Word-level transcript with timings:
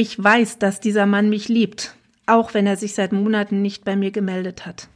Ich 0.00 0.22
weiß, 0.22 0.60
dass 0.60 0.78
dieser 0.78 1.06
Mann 1.06 1.28
mich 1.28 1.48
liebt, 1.48 1.96
auch 2.24 2.54
wenn 2.54 2.68
er 2.68 2.76
sich 2.76 2.94
seit 2.94 3.10
Monaten 3.10 3.62
nicht 3.62 3.84
bei 3.84 3.96
mir 3.96 4.12
gemeldet 4.12 4.64
hat. 4.64 4.86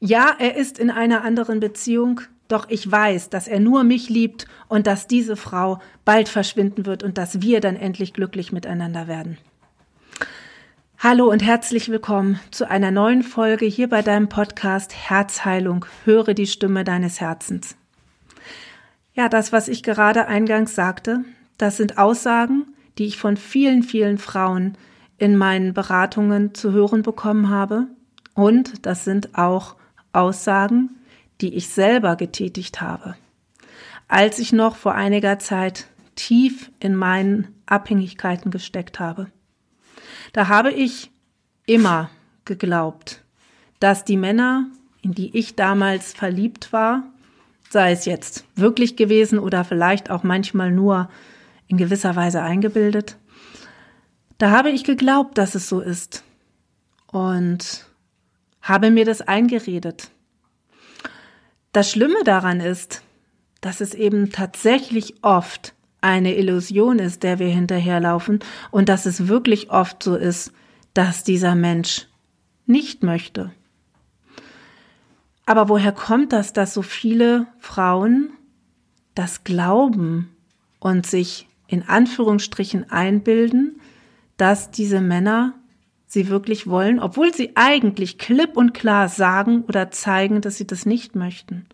Ja, 0.00 0.36
er 0.38 0.54
ist 0.54 0.78
in 0.78 0.90
einer 0.90 1.24
anderen 1.24 1.60
Beziehung, 1.60 2.20
doch 2.46 2.68
ich 2.68 2.90
weiß, 2.92 3.30
dass 3.30 3.48
er 3.48 3.58
nur 3.58 3.84
mich 3.84 4.10
liebt 4.10 4.44
und 4.68 4.86
dass 4.86 5.06
diese 5.06 5.34
Frau 5.34 5.80
bald 6.04 6.28
verschwinden 6.28 6.84
wird 6.84 7.02
und 7.02 7.16
dass 7.16 7.40
wir 7.40 7.60
dann 7.60 7.74
endlich 7.74 8.12
glücklich 8.12 8.52
miteinander 8.52 9.08
werden. 9.08 9.38
Hallo 10.98 11.30
und 11.30 11.42
herzlich 11.42 11.88
willkommen 11.88 12.38
zu 12.50 12.68
einer 12.68 12.90
neuen 12.90 13.22
Folge 13.22 13.64
hier 13.64 13.88
bei 13.88 14.02
deinem 14.02 14.28
Podcast 14.28 14.94
Herzheilung. 14.94 15.86
Höre 16.04 16.34
die 16.34 16.46
Stimme 16.46 16.84
deines 16.84 17.22
Herzens. 17.22 17.76
Ja, 19.14 19.30
das, 19.30 19.52
was 19.52 19.68
ich 19.68 19.82
gerade 19.82 20.26
eingangs 20.26 20.74
sagte, 20.74 21.24
das 21.56 21.78
sind 21.78 21.96
Aussagen, 21.96 22.71
die 22.98 23.06
ich 23.06 23.18
von 23.18 23.36
vielen, 23.36 23.82
vielen 23.82 24.18
Frauen 24.18 24.76
in 25.18 25.36
meinen 25.36 25.74
Beratungen 25.74 26.54
zu 26.54 26.72
hören 26.72 27.02
bekommen 27.02 27.48
habe. 27.48 27.86
Und 28.34 28.86
das 28.86 29.04
sind 29.04 29.36
auch 29.38 29.76
Aussagen, 30.12 30.90
die 31.40 31.54
ich 31.54 31.68
selber 31.68 32.16
getätigt 32.16 32.80
habe. 32.80 33.16
Als 34.08 34.38
ich 34.38 34.52
noch 34.52 34.76
vor 34.76 34.94
einiger 34.94 35.38
Zeit 35.38 35.86
tief 36.14 36.70
in 36.80 36.94
meinen 36.94 37.48
Abhängigkeiten 37.66 38.50
gesteckt 38.50 39.00
habe. 39.00 39.28
Da 40.32 40.48
habe 40.48 40.70
ich 40.72 41.10
immer 41.66 42.10
geglaubt, 42.44 43.22
dass 43.80 44.04
die 44.04 44.16
Männer, 44.16 44.66
in 45.02 45.12
die 45.12 45.36
ich 45.36 45.56
damals 45.56 46.12
verliebt 46.12 46.72
war, 46.72 47.04
sei 47.70 47.92
es 47.92 48.04
jetzt 48.04 48.44
wirklich 48.54 48.96
gewesen 48.96 49.38
oder 49.38 49.64
vielleicht 49.64 50.10
auch 50.10 50.22
manchmal 50.22 50.70
nur 50.70 51.08
in 51.72 51.78
gewisser 51.78 52.14
Weise 52.14 52.42
eingebildet. 52.42 53.16
Da 54.36 54.50
habe 54.50 54.70
ich 54.70 54.84
geglaubt, 54.84 55.38
dass 55.38 55.54
es 55.54 55.70
so 55.70 55.80
ist 55.80 56.22
und 57.10 57.86
habe 58.60 58.90
mir 58.90 59.06
das 59.06 59.22
eingeredet. 59.22 60.10
Das 61.72 61.90
Schlimme 61.90 62.22
daran 62.24 62.60
ist, 62.60 63.02
dass 63.62 63.80
es 63.80 63.94
eben 63.94 64.30
tatsächlich 64.30 65.14
oft 65.22 65.72
eine 66.02 66.36
Illusion 66.36 66.98
ist, 66.98 67.22
der 67.22 67.38
wir 67.38 67.48
hinterherlaufen 67.48 68.40
und 68.70 68.90
dass 68.90 69.06
es 69.06 69.28
wirklich 69.28 69.70
oft 69.70 70.02
so 70.02 70.14
ist, 70.14 70.52
dass 70.92 71.24
dieser 71.24 71.54
Mensch 71.54 72.06
nicht 72.66 73.02
möchte. 73.02 73.50
Aber 75.46 75.70
woher 75.70 75.92
kommt 75.92 76.34
das, 76.34 76.52
dass 76.52 76.74
so 76.74 76.82
viele 76.82 77.46
Frauen 77.58 78.30
das 79.14 79.44
glauben 79.44 80.36
und 80.80 81.06
sich 81.06 81.48
in 81.72 81.88
Anführungsstrichen 81.88 82.90
einbilden, 82.90 83.80
dass 84.36 84.70
diese 84.70 85.00
Männer 85.00 85.54
sie 86.06 86.28
wirklich 86.28 86.66
wollen, 86.66 87.00
obwohl 87.00 87.32
sie 87.32 87.52
eigentlich 87.54 88.18
klipp 88.18 88.58
und 88.58 88.74
klar 88.74 89.08
sagen 89.08 89.64
oder 89.66 89.90
zeigen, 89.90 90.42
dass 90.42 90.58
sie 90.58 90.66
das 90.66 90.84
nicht 90.84 91.16
möchten. 91.16 91.64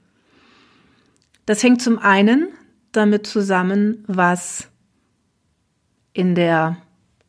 Das 1.47 1.63
hängt 1.65 1.83
zum 1.83 1.99
einen 1.99 2.49
damit 2.93 3.27
zusammen, 3.27 4.05
was 4.07 4.69
in 6.13 6.37
der, 6.37 6.77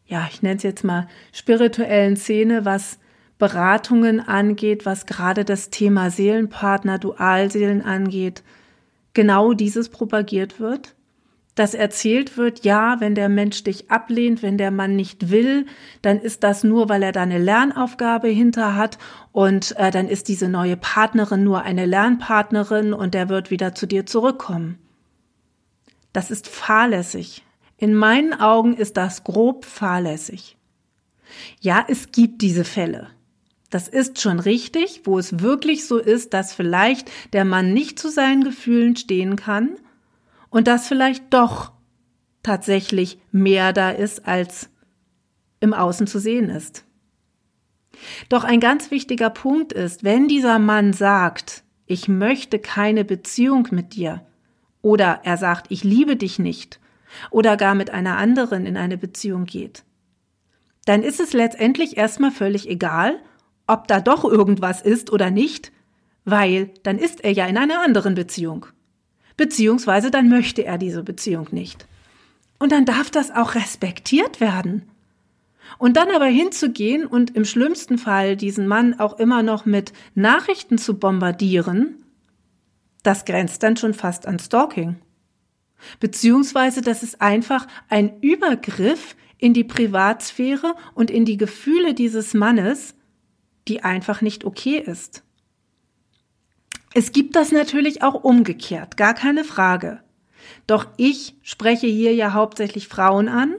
ja, 0.05 0.27
ich 0.31 0.43
nenne 0.43 0.57
es 0.57 0.63
jetzt 0.63 0.83
mal 0.83 1.07
spirituellen 1.33 2.17
Szene, 2.17 2.65
was 2.65 2.99
Beratungen 3.39 4.19
angeht, 4.19 4.85
was 4.85 5.07
gerade 5.07 5.43
das 5.43 5.71
Thema 5.71 6.11
Seelenpartner, 6.11 6.99
Dualseelen 6.99 7.81
angeht, 7.81 8.43
genau 9.13 9.53
dieses 9.53 9.89
propagiert 9.89 10.59
wird 10.59 10.93
dass 11.59 11.73
erzählt 11.73 12.37
wird, 12.37 12.63
ja, 12.63 13.01
wenn 13.01 13.15
der 13.15 13.27
Mensch 13.27 13.65
dich 13.65 13.91
ablehnt, 13.91 14.41
wenn 14.41 14.57
der 14.57 14.71
Mann 14.71 14.95
nicht 14.95 15.29
will, 15.29 15.65
dann 16.01 16.21
ist 16.21 16.45
das 16.45 16.63
nur, 16.63 16.87
weil 16.87 17.03
er 17.03 17.11
da 17.11 17.23
eine 17.23 17.37
Lernaufgabe 17.37 18.29
hinter 18.29 18.77
hat 18.77 18.97
und 19.33 19.75
äh, 19.75 19.91
dann 19.91 20.07
ist 20.07 20.29
diese 20.29 20.47
neue 20.47 20.77
Partnerin 20.77 21.43
nur 21.43 21.63
eine 21.63 21.85
Lernpartnerin 21.85 22.93
und 22.93 23.13
der 23.13 23.27
wird 23.27 23.51
wieder 23.51 23.75
zu 23.75 23.87
dir 23.87 24.05
zurückkommen. 24.05 24.77
Das 26.13 26.31
ist 26.31 26.47
fahrlässig. 26.47 27.43
In 27.75 27.93
meinen 27.93 28.33
Augen 28.33 28.73
ist 28.73 28.95
das 28.95 29.25
grob 29.25 29.65
fahrlässig. 29.65 30.55
Ja, 31.59 31.83
es 31.89 32.13
gibt 32.13 32.41
diese 32.41 32.63
Fälle. 32.63 33.07
Das 33.69 33.89
ist 33.89 34.21
schon 34.21 34.39
richtig, 34.39 35.01
wo 35.03 35.19
es 35.19 35.41
wirklich 35.41 35.85
so 35.85 35.97
ist, 35.97 36.33
dass 36.33 36.53
vielleicht 36.53 37.11
der 37.33 37.43
Mann 37.43 37.73
nicht 37.73 37.99
zu 37.99 38.09
seinen 38.09 38.45
Gefühlen 38.45 38.95
stehen 38.95 39.35
kann 39.35 39.71
und 40.49 40.67
dass 40.67 40.87
vielleicht 40.87 41.33
doch 41.33 41.71
tatsächlich 42.43 43.19
mehr 43.31 43.73
da 43.73 43.89
ist, 43.89 44.27
als 44.27 44.69
im 45.59 45.73
Außen 45.73 46.07
zu 46.07 46.19
sehen 46.19 46.49
ist. 46.49 46.85
Doch 48.29 48.43
ein 48.43 48.59
ganz 48.59 48.91
wichtiger 48.91 49.29
Punkt 49.29 49.73
ist, 49.73 50.03
wenn 50.03 50.27
dieser 50.27 50.57
Mann 50.57 50.93
sagt, 50.93 51.63
ich 51.85 52.07
möchte 52.07 52.59
keine 52.59 53.03
Beziehung 53.03 53.67
mit 53.71 53.93
dir, 53.93 54.25
oder 54.81 55.21
er 55.23 55.37
sagt, 55.37 55.67
ich 55.69 55.83
liebe 55.83 56.15
dich 56.15 56.39
nicht, 56.39 56.79
oder 57.31 57.57
gar 57.57 57.75
mit 57.75 57.89
einer 57.89 58.17
anderen 58.17 58.65
in 58.65 58.77
eine 58.77 58.97
Beziehung 58.97 59.45
geht, 59.45 59.83
dann 60.85 61.03
ist 61.03 61.19
es 61.19 61.33
letztendlich 61.33 61.97
erstmal 61.97 62.31
völlig 62.31 62.69
egal, 62.69 63.19
ob 63.67 63.87
da 63.87 63.99
doch 63.99 64.23
irgendwas 64.23 64.81
ist 64.81 65.11
oder 65.11 65.29
nicht, 65.29 65.71
weil 66.25 66.71
dann 66.83 66.97
ist 66.97 67.23
er 67.23 67.31
ja 67.31 67.45
in 67.45 67.57
einer 67.57 67.81
anderen 67.81 68.15
Beziehung 68.15 68.67
beziehungsweise 69.39 70.11
dann 70.11 70.27
möchte 70.27 70.65
er 70.65 70.77
diese 70.77 71.01
Beziehung 71.01 71.47
nicht. 71.51 71.87
Und 72.59 72.73
dann 72.73 72.83
darf 72.83 73.09
das 73.09 73.31
auch 73.31 73.55
respektiert 73.55 74.41
werden. 74.41 74.83
Und 75.77 75.95
dann 75.95 76.11
aber 76.11 76.25
hinzugehen 76.25 77.05
und 77.05 77.37
im 77.37 77.45
schlimmsten 77.45 77.97
Fall 77.97 78.35
diesen 78.35 78.67
Mann 78.67 78.99
auch 78.99 79.17
immer 79.17 79.41
noch 79.41 79.65
mit 79.65 79.93
Nachrichten 80.13 80.77
zu 80.77 80.99
bombardieren, 80.99 82.03
das 83.01 83.23
grenzt 83.23 83.63
dann 83.63 83.77
schon 83.77 83.93
fast 83.93 84.27
an 84.27 84.39
Stalking. 84.39 84.97
Beziehungsweise 86.01 86.81
das 86.81 87.01
ist 87.01 87.21
einfach 87.21 87.65
ein 87.87 88.19
Übergriff 88.19 89.15
in 89.37 89.53
die 89.53 89.63
Privatsphäre 89.63 90.75
und 90.95 91.09
in 91.09 91.23
die 91.23 91.37
Gefühle 91.37 91.93
dieses 91.93 92.33
Mannes, 92.33 92.93
die 93.69 93.85
einfach 93.85 94.19
nicht 94.19 94.43
okay 94.43 94.79
ist. 94.85 95.23
Es 96.93 97.11
gibt 97.11 97.35
das 97.35 97.51
natürlich 97.51 98.01
auch 98.01 98.23
umgekehrt, 98.23 98.97
gar 98.97 99.13
keine 99.13 99.43
Frage. 99.43 100.01
Doch 100.65 100.87
ich 100.97 101.35
spreche 101.43 101.87
hier 101.87 102.13
ja 102.13 102.33
hauptsächlich 102.33 102.87
Frauen 102.87 103.27
an 103.27 103.55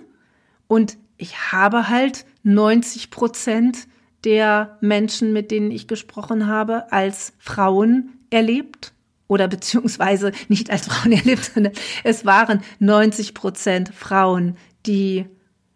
und 0.67 0.99
ich 1.17 1.53
habe 1.53 1.89
halt 1.89 2.25
90 2.43 3.11
Prozent 3.11 3.87
der 4.25 4.79
Menschen, 4.81 5.33
mit 5.33 5.51
denen 5.51 5.71
ich 5.71 5.87
gesprochen 5.87 6.47
habe, 6.47 6.93
als 6.93 7.33
Frauen 7.39 8.19
erlebt 8.31 8.93
oder 9.29 9.49
beziehungsweise 9.49 10.33
nicht 10.49 10.71
als 10.71 10.87
Frauen 10.87 11.13
erlebt, 11.13 11.45
sondern 11.45 11.73
es 12.05 12.25
waren 12.25 12.63
90 12.81 13.35
Prozent 13.35 13.93
Frauen, 13.95 14.57
die, 14.87 15.27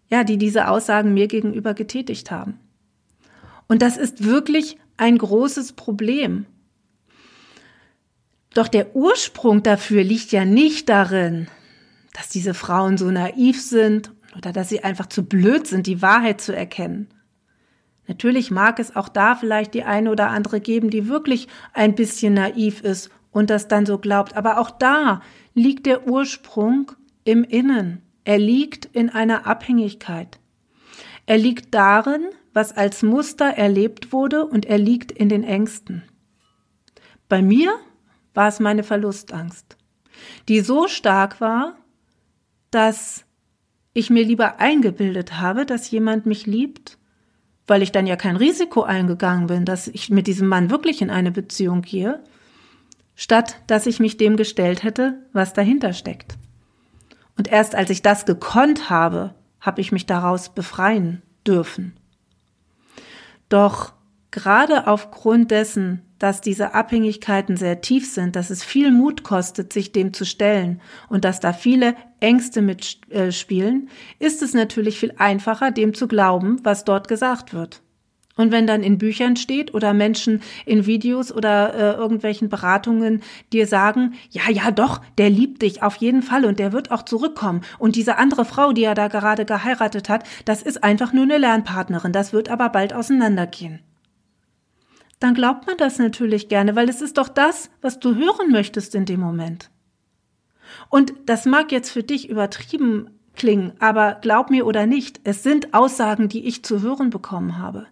ja, 0.09 0.25
die 0.25 0.39
diese 0.39 0.69
Aussagen 0.69 1.15
mir 1.15 1.29
gegenüber 1.29 1.75
getätigt 1.75 2.31
haben. 2.31 2.59
Und 3.67 3.81
das 3.83 3.97
ist 3.97 4.25
wirklich 4.25 4.77
ein 4.97 5.19
großes 5.19 5.73
Problem. 5.73 6.47
Doch 8.55 8.69
der 8.69 8.95
Ursprung 8.95 9.63
dafür 9.63 10.05
liegt 10.05 10.31
ja 10.31 10.45
nicht 10.45 10.89
darin, 10.89 11.49
dass 12.13 12.29
diese 12.29 12.55
Frauen 12.55 12.97
so 12.97 13.11
naiv 13.11 13.61
sind 13.61 14.13
oder 14.37 14.53
dass 14.53 14.69
sie 14.69 14.83
einfach 14.83 15.07
zu 15.07 15.25
blöd 15.25 15.67
sind, 15.67 15.87
die 15.87 16.01
Wahrheit 16.01 16.41
zu 16.41 16.55
erkennen. 16.55 17.09
Natürlich 18.07 18.51
mag 18.51 18.79
es 18.79 18.95
auch 18.95 19.09
da 19.09 19.35
vielleicht 19.35 19.75
die 19.75 19.83
eine 19.83 20.11
oder 20.11 20.29
andere 20.29 20.61
geben, 20.61 20.91
die 20.91 21.09
wirklich 21.09 21.49
ein 21.73 21.95
bisschen 21.95 22.35
naiv 22.35 22.83
ist 22.83 23.11
und 23.33 23.51
das 23.51 23.67
dann 23.67 23.87
so 23.87 23.99
glaubt. 23.99 24.37
Aber 24.37 24.59
auch 24.59 24.71
da 24.71 25.21
liegt 25.55 25.87
der 25.87 26.07
Ursprung 26.07 26.93
im 27.25 27.43
Innen. 27.45 28.03
Er 28.25 28.39
liegt 28.39 28.85
in 28.87 29.11
einer 29.11 29.47
Abhängigkeit. 29.47 30.39
Er 31.27 31.39
liegt 31.39 31.75
darin, 31.75 32.27
was 32.53 32.77
als 32.77 33.03
Muster 33.03 33.47
erlebt 33.47 34.13
wurde 34.13 34.47
und 34.47 34.67
er 34.67 34.79
liegt 34.79 35.11
in 35.11 35.29
den 35.29 35.43
Ängsten. 35.43 36.03
Bei 37.29 37.43
mir 37.43 37.75
war 38.35 38.49
es 38.49 38.61
meine 38.61 38.83
Verlustangst, 38.83 39.77
die 40.49 40.61
so 40.61 40.89
stark 40.89 41.41
war, 41.41 41.77
dass 42.71 43.25
ich 43.93 44.11
mir 44.11 44.25
lieber 44.25 44.59
eingebildet 44.59 45.41
habe, 45.41 45.65
dass 45.65 45.91
jemand 45.91 46.27
mich 46.27 46.47
liebt, 46.47 46.99
weil 47.67 47.83
ich 47.83 47.93
dann 47.93 48.07
ja 48.07 48.17
kein 48.17 48.37
Risiko 48.37 48.83
eingegangen 48.83 49.47
bin, 49.47 49.65
dass 49.65 49.89
ich 49.89 50.11
mit 50.11 50.27
diesem 50.27 50.49
Mann 50.49 50.71
wirklich 50.71 51.01
in 51.01 51.11
eine 51.11 51.31
Beziehung 51.31 51.83
gehe, 51.83 52.23
statt 53.15 53.61
dass 53.69 53.87
ich 53.87 54.01
mich 54.01 54.17
dem 54.17 54.37
gestellt 54.37 54.83
hätte, 54.83 55.23
was 55.33 55.55
dahinter 55.55 55.93
steckt. 55.93 56.37
Und 57.37 57.49
erst 57.49 57.75
als 57.75 57.91
ich 57.91 58.03
das 58.03 58.27
gekonnt 58.27 58.91
habe, 58.91 59.35
habe 59.61 59.81
ich 59.81 59.93
mich 59.93 60.07
daraus 60.07 60.51
befreien 60.51 61.23
dürfen. 61.47 61.97
Doch 63.49 63.93
gerade 64.31 64.87
aufgrund 64.87 65.51
dessen, 65.51 66.03
dass 66.19 66.41
diese 66.41 66.75
Abhängigkeiten 66.75 67.57
sehr 67.57 67.81
tief 67.81 68.11
sind, 68.11 68.37
dass 68.37 68.51
es 68.51 68.65
viel 68.65 68.91
Mut 68.91 69.23
kostet, 69.23 69.73
sich 69.73 69.93
dem 69.93 70.13
zu 70.13 70.25
stellen 70.25 70.81
und 71.09 71.25
dass 71.25 71.41
da 71.41 71.53
viele 71.53 71.97
Ängste 72.21 72.63
mitspielen, 72.63 73.89
äh, 74.19 74.25
ist 74.25 74.43
es 74.43 74.55
natürlich 74.55 74.99
viel 74.99 75.15
einfacher, 75.19 75.71
dem 75.71 75.95
zu 75.95 76.09
glauben, 76.09 76.61
was 76.63 76.85
dort 76.85 77.09
gesagt 77.09 77.53
wird. 77.53 77.83
Und 78.37 78.51
wenn 78.51 78.67
dann 78.67 78.83
in 78.83 78.99
Büchern 78.99 79.37
steht 79.37 79.75
oder 79.75 79.95
Menschen 79.95 80.43
in 80.67 80.87
Videos 80.87 81.31
oder 81.31 81.75
äh, 81.75 81.97
irgendwelchen 81.97 82.49
Beratungen 82.49 83.23
dir 83.53 83.67
sagen, 83.67 84.15
ja, 84.31 84.51
ja, 84.51 84.73
doch, 84.73 85.01
der 85.19 85.31
liebt 85.31 85.63
dich 85.63 85.83
auf 85.83 85.97
jeden 85.97 86.23
Fall 86.23 86.45
und 86.45 86.59
der 86.59 86.73
wird 86.73 86.91
auch 86.91 87.05
zurückkommen. 87.05 87.61
Und 87.79 87.95
diese 87.95 88.17
andere 88.19 88.45
Frau, 88.45 88.73
die 88.73 88.85
er 88.85 88.95
da 88.95 89.07
gerade 89.07 89.45
geheiratet 89.45 90.09
hat, 90.09 90.25
das 90.45 90.63
ist 90.63 90.83
einfach 90.83 91.13
nur 91.13 91.25
eine 91.25 91.39
Lernpartnerin, 91.39 92.13
das 92.13 92.33
wird 92.33 92.49
aber 92.49 92.71
bald 92.71 92.93
auseinandergehen 92.93 93.81
dann 95.25 95.35
glaubt 95.35 95.67
man 95.67 95.79
das 95.79 95.99
natürlich 95.99 96.51
gerne, 96.51 96.77
weil 96.77 96.91
es 96.91 97.01
ist 97.01 97.17
doch 97.17 97.31
das, 97.31 97.71
was 97.81 97.99
du 97.99 98.15
hören 98.15 98.53
möchtest 98.53 98.95
in 98.95 99.07
dem 99.07 99.21
Moment. 99.21 99.71
Und 100.91 101.15
das 101.25 101.47
mag 101.47 101.73
jetzt 101.73 101.91
für 101.91 102.03
dich 102.03 102.29
übertrieben 102.29 103.09
klingen, 103.35 103.73
aber 103.79 104.19
glaub 104.21 104.51
mir 104.51 104.67
oder 104.67 104.87
nicht, 104.87 105.23
es 105.25 105.43
sind 105.43 105.73
Aussagen, 105.73 106.29
die 106.29 106.47
ich 106.47 106.63
zu 106.63 106.83
hören 106.83 107.09
bekommen 107.09 107.57
habe. 107.57 107.87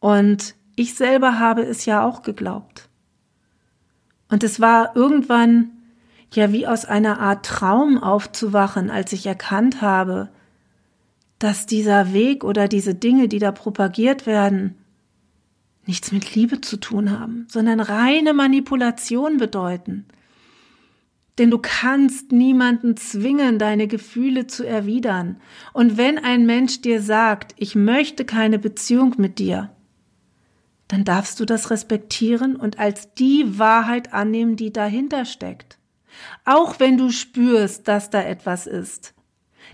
Und 0.00 0.54
ich 0.76 0.94
selber 0.94 1.38
habe 1.38 1.62
es 1.62 1.84
ja 1.84 2.02
auch 2.02 2.22
geglaubt. 2.22 2.88
Und 4.30 4.44
es 4.44 4.60
war 4.60 4.96
irgendwann 4.96 5.72
ja 6.32 6.52
wie 6.52 6.66
aus 6.66 6.86
einer 6.86 7.20
Art 7.20 7.44
Traum 7.44 8.02
aufzuwachen, 8.02 8.90
als 8.90 9.12
ich 9.12 9.26
erkannt 9.26 9.82
habe, 9.82 10.30
dass 11.38 11.66
dieser 11.66 12.14
Weg 12.14 12.44
oder 12.44 12.66
diese 12.66 12.94
Dinge, 12.94 13.28
die 13.28 13.38
da 13.38 13.52
propagiert 13.52 14.24
werden, 14.24 14.78
nichts 15.86 16.12
mit 16.12 16.34
Liebe 16.34 16.60
zu 16.60 16.76
tun 16.78 17.10
haben, 17.10 17.46
sondern 17.48 17.80
reine 17.80 18.34
Manipulation 18.34 19.36
bedeuten. 19.36 20.06
Denn 21.38 21.50
du 21.50 21.58
kannst 21.58 22.30
niemanden 22.30 22.96
zwingen, 22.96 23.58
deine 23.58 23.88
Gefühle 23.88 24.46
zu 24.46 24.64
erwidern. 24.64 25.40
Und 25.72 25.96
wenn 25.96 26.18
ein 26.18 26.46
Mensch 26.46 26.80
dir 26.80 27.02
sagt, 27.02 27.54
ich 27.56 27.74
möchte 27.74 28.24
keine 28.24 28.58
Beziehung 28.58 29.14
mit 29.18 29.38
dir, 29.38 29.70
dann 30.88 31.04
darfst 31.04 31.40
du 31.40 31.44
das 31.44 31.70
respektieren 31.70 32.54
und 32.56 32.78
als 32.78 33.14
die 33.14 33.58
Wahrheit 33.58 34.12
annehmen, 34.12 34.54
die 34.54 34.72
dahinter 34.72 35.24
steckt. 35.24 35.78
Auch 36.44 36.78
wenn 36.78 36.96
du 36.96 37.10
spürst, 37.10 37.88
dass 37.88 38.10
da 38.10 38.22
etwas 38.22 38.66
ist. 38.66 39.14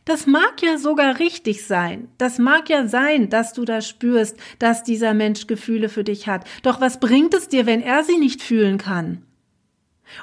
Das 0.04 0.26
mag 0.26 0.62
ja 0.62 0.78
sogar 0.78 1.18
richtig 1.18 1.66
sein. 1.66 2.08
Das 2.18 2.38
mag 2.38 2.68
ja 2.68 2.86
sein, 2.86 3.28
dass 3.28 3.52
du 3.52 3.64
da 3.64 3.80
spürst, 3.80 4.36
dass 4.58 4.82
dieser 4.82 5.14
Mensch 5.14 5.46
Gefühle 5.46 5.88
für 5.88 6.04
dich 6.04 6.26
hat. 6.26 6.44
Doch 6.62 6.80
was 6.80 7.00
bringt 7.00 7.34
es 7.34 7.48
dir, 7.48 7.66
wenn 7.66 7.82
er 7.82 8.02
sie 8.04 8.18
nicht 8.18 8.42
fühlen 8.42 8.78
kann? 8.78 9.22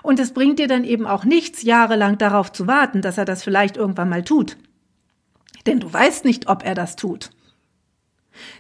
Und 0.04 0.20
es 0.20 0.34
bringt 0.34 0.60
dir 0.60 0.68
dann 0.68 0.84
eben 0.84 1.06
auch 1.08 1.24
nichts, 1.24 1.64
jahrelang 1.64 2.18
darauf 2.18 2.52
zu 2.52 2.68
warten, 2.68 3.02
dass 3.02 3.18
er 3.18 3.26
das 3.26 3.44
vielleicht 3.44 3.78
irgendwann 3.78 4.10
mal 4.10 4.24
tut. 4.24 4.58
Denn 5.66 5.80
du 5.80 5.92
weißt 5.92 6.26
nicht, 6.26 6.50
ob 6.50 6.66
er 6.66 6.76
das 6.76 6.96
tut. 6.96 7.32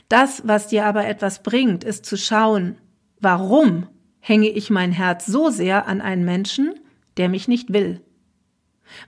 Das, 0.09 0.47
was 0.47 0.67
dir 0.67 0.85
aber 0.85 1.05
etwas 1.05 1.43
bringt, 1.43 1.83
ist 1.83 2.05
zu 2.05 2.17
schauen, 2.17 2.77
warum 3.19 3.87
hänge 4.19 4.49
ich 4.49 4.69
mein 4.69 4.91
Herz 4.91 5.25
so 5.25 5.49
sehr 5.49 5.87
an 5.87 6.01
einen 6.01 6.25
Menschen, 6.25 6.73
der 7.17 7.29
mich 7.29 7.47
nicht 7.47 7.73
will? 7.73 8.01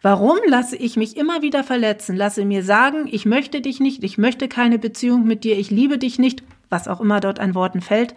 Warum 0.01 0.37
lasse 0.47 0.75
ich 0.75 0.97
mich 0.97 1.17
immer 1.17 1.41
wieder 1.41 1.63
verletzen, 1.63 2.15
lasse 2.15 2.45
mir 2.45 2.63
sagen, 2.63 3.07
ich 3.11 3.25
möchte 3.25 3.61
dich 3.61 3.79
nicht, 3.79 4.03
ich 4.03 4.17
möchte 4.17 4.47
keine 4.47 4.79
Beziehung 4.79 5.25
mit 5.25 5.43
dir, 5.43 5.57
ich 5.57 5.71
liebe 5.71 5.97
dich 5.97 6.19
nicht, 6.19 6.43
was 6.69 6.87
auch 6.87 7.01
immer 7.01 7.19
dort 7.19 7.39
an 7.39 7.55
Worten 7.55 7.81
fällt. 7.81 8.15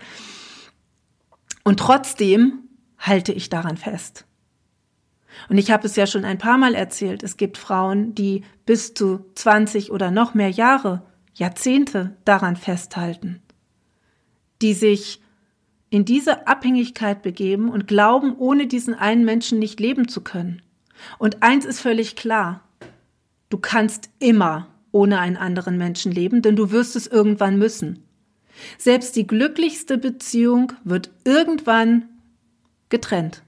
Und 1.64 1.78
trotzdem 1.78 2.60
halte 2.98 3.32
ich 3.32 3.48
daran 3.48 3.76
fest. 3.76 4.26
Und 5.48 5.58
ich 5.58 5.70
habe 5.70 5.86
es 5.86 5.96
ja 5.96 6.06
schon 6.06 6.24
ein 6.24 6.38
paar 6.38 6.58
Mal 6.58 6.74
erzählt, 6.74 7.22
es 7.22 7.36
gibt 7.36 7.58
Frauen, 7.58 8.14
die 8.14 8.44
bis 8.66 8.94
zu 8.94 9.24
20 9.34 9.90
oder 9.90 10.10
noch 10.10 10.34
mehr 10.34 10.50
Jahre, 10.50 11.02
Jahrzehnte 11.34 12.16
daran 12.24 12.56
festhalten, 12.56 13.40
die 14.60 14.74
sich 14.74 15.20
in 15.88 16.04
diese 16.04 16.46
Abhängigkeit 16.46 17.22
begeben 17.22 17.70
und 17.70 17.86
glauben, 17.86 18.36
ohne 18.36 18.66
diesen 18.66 18.94
einen 18.94 19.24
Menschen 19.24 19.58
nicht 19.58 19.80
leben 19.80 20.08
zu 20.08 20.22
können. 20.22 20.62
Und 21.19 21.43
eins 21.43 21.64
ist 21.64 21.81
völlig 21.81 22.16
klar. 22.16 22.60
Du 23.49 23.58
kannst 23.58 24.10
immer 24.19 24.69
ohne 24.93 25.19
einen 25.19 25.37
anderen 25.37 25.78
Menschen 25.78 26.12
leben, 26.12 26.43
denn 26.43 26.56
du 26.56 26.70
wirst 26.70 26.96
es 26.96 27.06
irgendwann 27.06 27.58
müssen. 27.58 28.04
Selbst 28.78 29.16
die 29.16 29.26
glücklichste 29.26 29.99
Beziehung 29.99 30.72
wird 30.84 31.10
irgendwann 31.25 32.08
getrennt. 32.90 33.43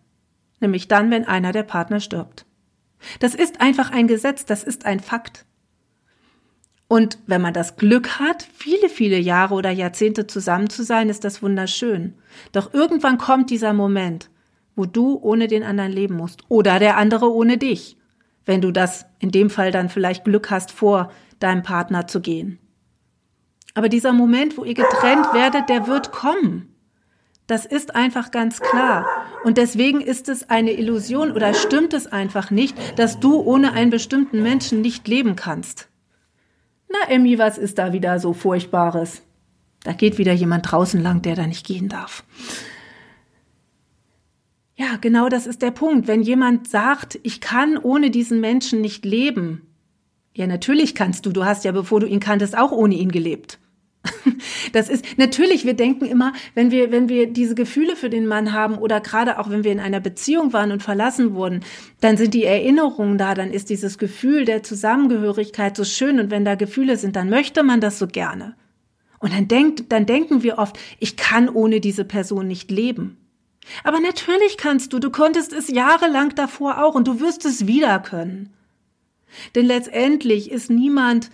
Nämlich 0.61 0.89
dann, 0.89 1.11
wenn 1.11 1.27
einer 1.27 1.53
der 1.53 1.63
Partner 1.63 2.01
stirbt. 2.01 2.47
Das 3.21 3.35
ist 3.35 3.61
einfach 3.61 3.91
ein 3.91 4.07
Gesetz, 4.07 4.47
das 4.47 4.65
ist 4.65 4.87
ein 4.87 5.01
Fakt. 5.01 5.45
Und 6.89 7.19
wenn 7.27 7.43
man 7.43 7.55
das 7.55 7.77
Glück 7.77 8.19
hat, 8.19 8.47
viele, 8.55 8.89
viele 8.89 9.19
Jahre 9.19 9.55
oder 9.55 9.71
Jahrzehnte 9.71 10.27
zusammen 10.27 10.71
zu 10.71 10.83
sein, 10.83 11.09
ist 11.09 11.25
das 11.25 11.43
wunderschön. 11.43 12.15
Doch 12.53 12.73
irgendwann 12.73 13.19
kommt 13.19 13.51
dieser 13.51 13.73
Moment, 13.73 14.31
wo 14.77 14.87
du 14.87 15.19
ohne 15.21 15.49
den 15.49 15.63
anderen 15.63 15.93
leben 15.93 16.17
musst 16.17 16.43
oder 16.49 16.79
der 16.79 16.97
andere 16.97 17.33
ohne 17.33 17.59
dich, 17.59 17.97
wenn 18.45 18.61
du 18.61 18.71
das 18.71 19.07
in 19.19 19.31
dem 19.31 19.51
Fall 19.51 19.71
dann 19.71 19.89
vielleicht 19.89 20.25
Glück 20.25 20.51
hast, 20.51 20.73
vor 20.73 21.11
deinem 21.39 21.63
Partner 21.63 22.07
zu 22.07 22.21
gehen. 22.21 22.59
Aber 23.75 23.89
dieser 23.89 24.13
Moment, 24.13 24.57
wo 24.57 24.65
ihr 24.65 24.75
getrennt 24.75 25.33
werdet, 25.33 25.69
der 25.69 25.87
wird 25.87 26.13
kommen. 26.13 26.69
Das 27.47 27.67
ist 27.67 27.95
einfach 27.95 28.31
ganz 28.31 28.61
klar. 28.61 29.07
Und 29.45 29.59
deswegen 29.59 30.01
ist 30.01 30.29
es 30.29 30.49
eine 30.49 30.73
Illusion 30.73 31.33
oder 31.33 31.53
stimmt 31.53 31.93
es 31.93 32.07
einfach 32.07 32.51
nicht, 32.51 32.77
dass 32.99 33.21
du 33.21 33.41
ohne 33.41 33.73
einen 33.73 33.91
bestimmten 33.91 34.43
Menschen 34.43 34.81
nicht 34.81 35.07
leben 35.09 35.37
kannst. 35.37 35.89
Na, 36.89 37.11
Emmy, 37.11 37.39
was 37.39 37.59
ist 37.59 37.79
da 37.79 37.93
wieder 37.93 38.19
so 38.19 38.33
Furchtbares? 38.33 39.23
Da 39.83 39.93
geht 39.93 40.17
wieder 40.17 40.33
jemand 40.33 40.71
draußen 40.71 41.03
lang, 41.03 41.21
der 41.21 41.35
da 41.35 41.47
nicht 41.47 41.67
gehen 41.67 41.89
darf. 41.89 42.25
Ja, 44.77 44.97
genau 45.01 45.29
das 45.29 45.47
ist 45.47 45.63
der 45.63 45.71
Punkt. 45.71 46.09
Wenn 46.09 46.23
jemand 46.23 46.69
sagt, 46.69 47.19
ich 47.23 47.41
kann 47.41 47.79
ohne 47.79 48.11
diesen 48.11 48.41
Menschen 48.41 48.81
nicht 48.81 49.05
leben. 49.05 49.63
Ja, 50.35 50.49
natürlich 50.49 50.95
kannst 50.97 51.27
du. 51.27 51.31
Du 51.31 51.45
hast 51.45 51.65
ja, 51.65 51.71
bevor 51.73 52.01
du 52.01 52.07
ihn 52.07 52.19
kanntest, 52.21 52.59
auch 52.59 52.73
ohne 52.73 52.95
ihn 52.97 53.13
gelebt. 53.13 53.59
Das 54.73 54.89
ist 54.89 55.19
natürlich, 55.19 55.65
wir 55.65 55.75
denken 55.75 56.05
immer, 56.05 56.33
wenn 56.55 56.71
wir, 56.71 56.91
wenn 56.91 57.09
wir 57.09 57.31
diese 57.31 57.55
Gefühle 57.55 57.97
für 57.97 58.11
den 58.11 58.27
Mann 58.27 58.53
haben 58.53 58.77
oder 58.77 59.01
gerade 59.01 59.39
auch 59.39 59.51
wenn 59.51 59.63
wir 59.63 59.71
in 59.71 59.79
einer 59.79 60.01
Beziehung 60.01 60.53
waren 60.53 60.73
und 60.73 60.83
verlassen 60.83 61.35
wurden, 61.35 61.61
dann 62.01 62.17
sind 62.17 62.35
die 62.35 62.45
Erinnerungen 62.45 63.19
da, 63.19 63.35
dann 63.35 63.51
ist 63.51 63.71
dieses 63.71 63.99
Gefühl 63.99 64.45
der 64.45 64.63
Zusammengehörigkeit 64.63 65.77
so 65.77 65.85
schön 65.85 66.19
und 66.19 66.31
wenn 66.31 66.45
da 66.45 66.55
Gefühle 66.55 66.97
sind, 66.97 67.15
dann 67.15 67.31
möchte 67.31 67.63
man 67.63 67.81
das 67.81 67.99
so 67.99 68.07
gerne. 68.07 68.57
Und 69.21 69.33
dann 69.33 69.49
denkt, 69.49 69.93
dann 69.93 70.07
denken 70.07 70.43
wir 70.43 70.59
oft, 70.59 70.79
ich 70.99 71.17
kann 71.17 71.49
ohne 71.49 71.81
diese 71.81 72.05
Person 72.05 72.49
nicht 72.49 72.71
leben. 72.71 73.24
Aber 73.83 74.01
natürlich 74.01 74.57
kannst 74.57 74.93
du, 74.93 74.99
du 74.99 75.11
konntest 75.11 75.53
es 75.53 75.69
jahrelang 75.69 76.35
davor 76.35 76.83
auch 76.83 76.95
und 76.95 77.09
du 77.09 77.21
wirst 77.21 77.45
es 77.45 77.67
wieder 77.67 77.99
können. 77.99 78.53
Denn 79.55 79.67
letztendlich 79.67 80.51
ist 80.51 80.71
niemand, 80.71 81.31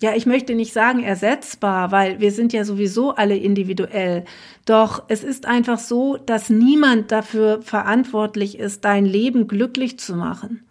ja, 0.00 0.14
ich 0.14 0.26
möchte 0.26 0.54
nicht 0.54 0.72
sagen 0.72 1.02
ersetzbar, 1.02 1.92
weil 1.92 2.20
wir 2.20 2.32
sind 2.32 2.52
ja 2.52 2.64
sowieso 2.64 3.14
alle 3.14 3.36
individuell. 3.36 4.24
Doch 4.64 5.04
es 5.08 5.22
ist 5.22 5.46
einfach 5.46 5.78
so, 5.78 6.16
dass 6.16 6.50
niemand 6.50 7.12
dafür 7.12 7.60
verantwortlich 7.62 8.58
ist, 8.58 8.84
dein 8.84 9.04
Leben 9.04 9.46
glücklich 9.46 9.98
zu 9.98 10.16
machen. 10.16 10.62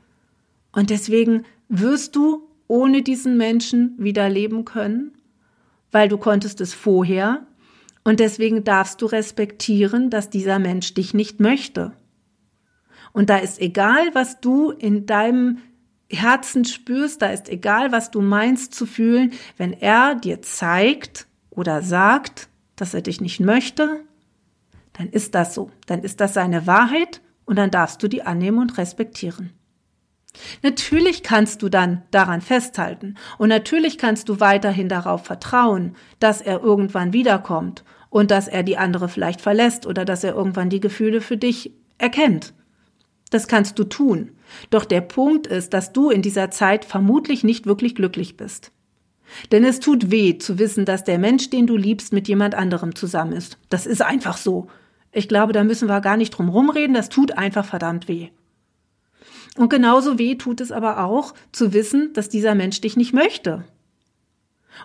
Und 0.72 0.90
deswegen 0.90 1.46
wirst 1.68 2.16
du 2.16 2.48
ohne 2.68 3.02
diesen 3.02 3.38
Menschen 3.38 3.96
wieder 3.98 4.30
leben 4.30 4.66
können, 4.66 5.14
weil 5.92 6.08
du 6.08 6.18
konntest 6.18 6.62
es 6.62 6.74
vorher 6.74 7.46
und 8.04 8.20
deswegen 8.20 8.64
darfst 8.64 9.02
du 9.02 9.06
respektieren, 9.06 10.10
dass 10.10 10.30
dieser 10.30 10.60
Mensch 10.60 10.94
dich 10.94 11.14
nicht 11.14 11.40
möchte. 11.40 11.94
Und 13.12 13.30
da 13.30 13.38
ist 13.38 13.60
egal, 13.60 14.14
was 14.14 14.40
du 14.40 14.72
in 14.72 15.06
deinem 15.06 15.60
Herzen 16.12 16.66
spürst, 16.66 17.22
da 17.22 17.28
ist 17.28 17.50
egal, 17.50 17.92
was 17.92 18.12
du 18.12 18.22
meinst 18.22 18.74
zu 18.74 18.86
fühlen, 18.86 19.34
wenn 19.58 19.74
er 19.74 20.16
dir 20.16 20.42
zeigt 20.42 21.28
oder 21.50 21.82
sagt, 21.82 22.50
dass 22.76 22.94
er 22.94 23.02
dich 23.02 23.22
nicht 23.22 23.40
möchte, 23.40 24.02
dann 24.94 25.10
ist 25.10 25.36
das 25.36 25.54
so. 25.54 25.72
Dann 25.86 26.04
ist 26.04 26.20
das 26.20 26.34
seine 26.34 26.66
Wahrheit 26.66 27.22
und 27.46 27.58
dann 27.58 27.72
darfst 27.72 28.02
du 28.02 28.08
die 28.08 28.24
annehmen 28.24 28.60
und 28.60 28.78
respektieren. 28.78 29.52
Natürlich 30.62 31.24
kannst 31.24 31.62
du 31.62 31.70
dann 31.70 32.04
daran 32.12 32.42
festhalten 32.42 33.16
und 33.38 33.50
natürlich 33.50 33.98
kannst 33.98 34.30
du 34.30 34.40
weiterhin 34.40 34.88
darauf 34.88 35.26
vertrauen, 35.26 35.96
dass 36.20 36.42
er 36.42 36.62
irgendwann 36.62 37.14
wiederkommt 37.14 37.84
und 38.10 38.32
dass 38.32 38.48
er 38.48 38.64
die 38.64 38.78
andere 38.78 39.10
vielleicht 39.10 39.42
verlässt 39.42 39.86
oder 39.86 40.06
dass 40.06 40.24
er 40.24 40.36
irgendwann 40.36 40.70
die 40.70 40.80
Gefühle 40.80 41.22
für 41.22 41.38
dich 41.38 41.72
erkennt. 41.98 42.54
Das 43.30 43.48
kannst 43.48 43.78
du 43.78 43.84
tun. 43.84 44.32
Doch 44.70 44.86
der 44.86 45.02
Punkt 45.02 45.48
ist, 45.48 45.74
dass 45.74 45.94
du 45.94 46.10
in 46.10 46.22
dieser 46.22 46.50
Zeit 46.50 46.86
vermutlich 46.86 47.44
nicht 47.44 47.66
wirklich 47.66 47.96
glücklich 47.96 48.38
bist. 48.38 48.72
Denn 49.52 49.64
es 49.64 49.80
tut 49.80 50.10
weh 50.10 50.40
zu 50.40 50.58
wissen, 50.58 50.86
dass 50.86 51.04
der 51.04 51.20
Mensch, 51.20 51.52
den 51.52 51.68
du 51.68 51.78
liebst, 51.78 52.14
mit 52.14 52.28
jemand 52.28 52.56
anderem 52.56 52.96
zusammen 52.96 53.34
ist. 53.34 53.60
Das 53.70 53.86
ist 53.86 54.02
einfach 54.02 54.38
so. 54.38 54.68
Ich 55.12 55.28
glaube, 55.28 55.54
da 55.54 55.64
müssen 55.64 55.88
wir 55.88 56.02
gar 56.02 56.18
nicht 56.18 56.32
drum 56.32 56.50
rumreden, 56.50 56.96
das 56.96 57.10
tut 57.10 57.38
einfach 57.38 57.66
verdammt 57.66 58.08
weh. 58.08 58.30
Und 59.60 59.68
genauso 59.68 60.18
weh 60.18 60.36
tut 60.36 60.62
es 60.62 60.72
aber 60.72 61.04
auch 61.04 61.34
zu 61.52 61.74
wissen, 61.74 62.14
dass 62.14 62.30
dieser 62.30 62.56
Mensch 62.56 62.80
dich 62.80 62.96
nicht 62.96 63.12
möchte. 63.12 63.66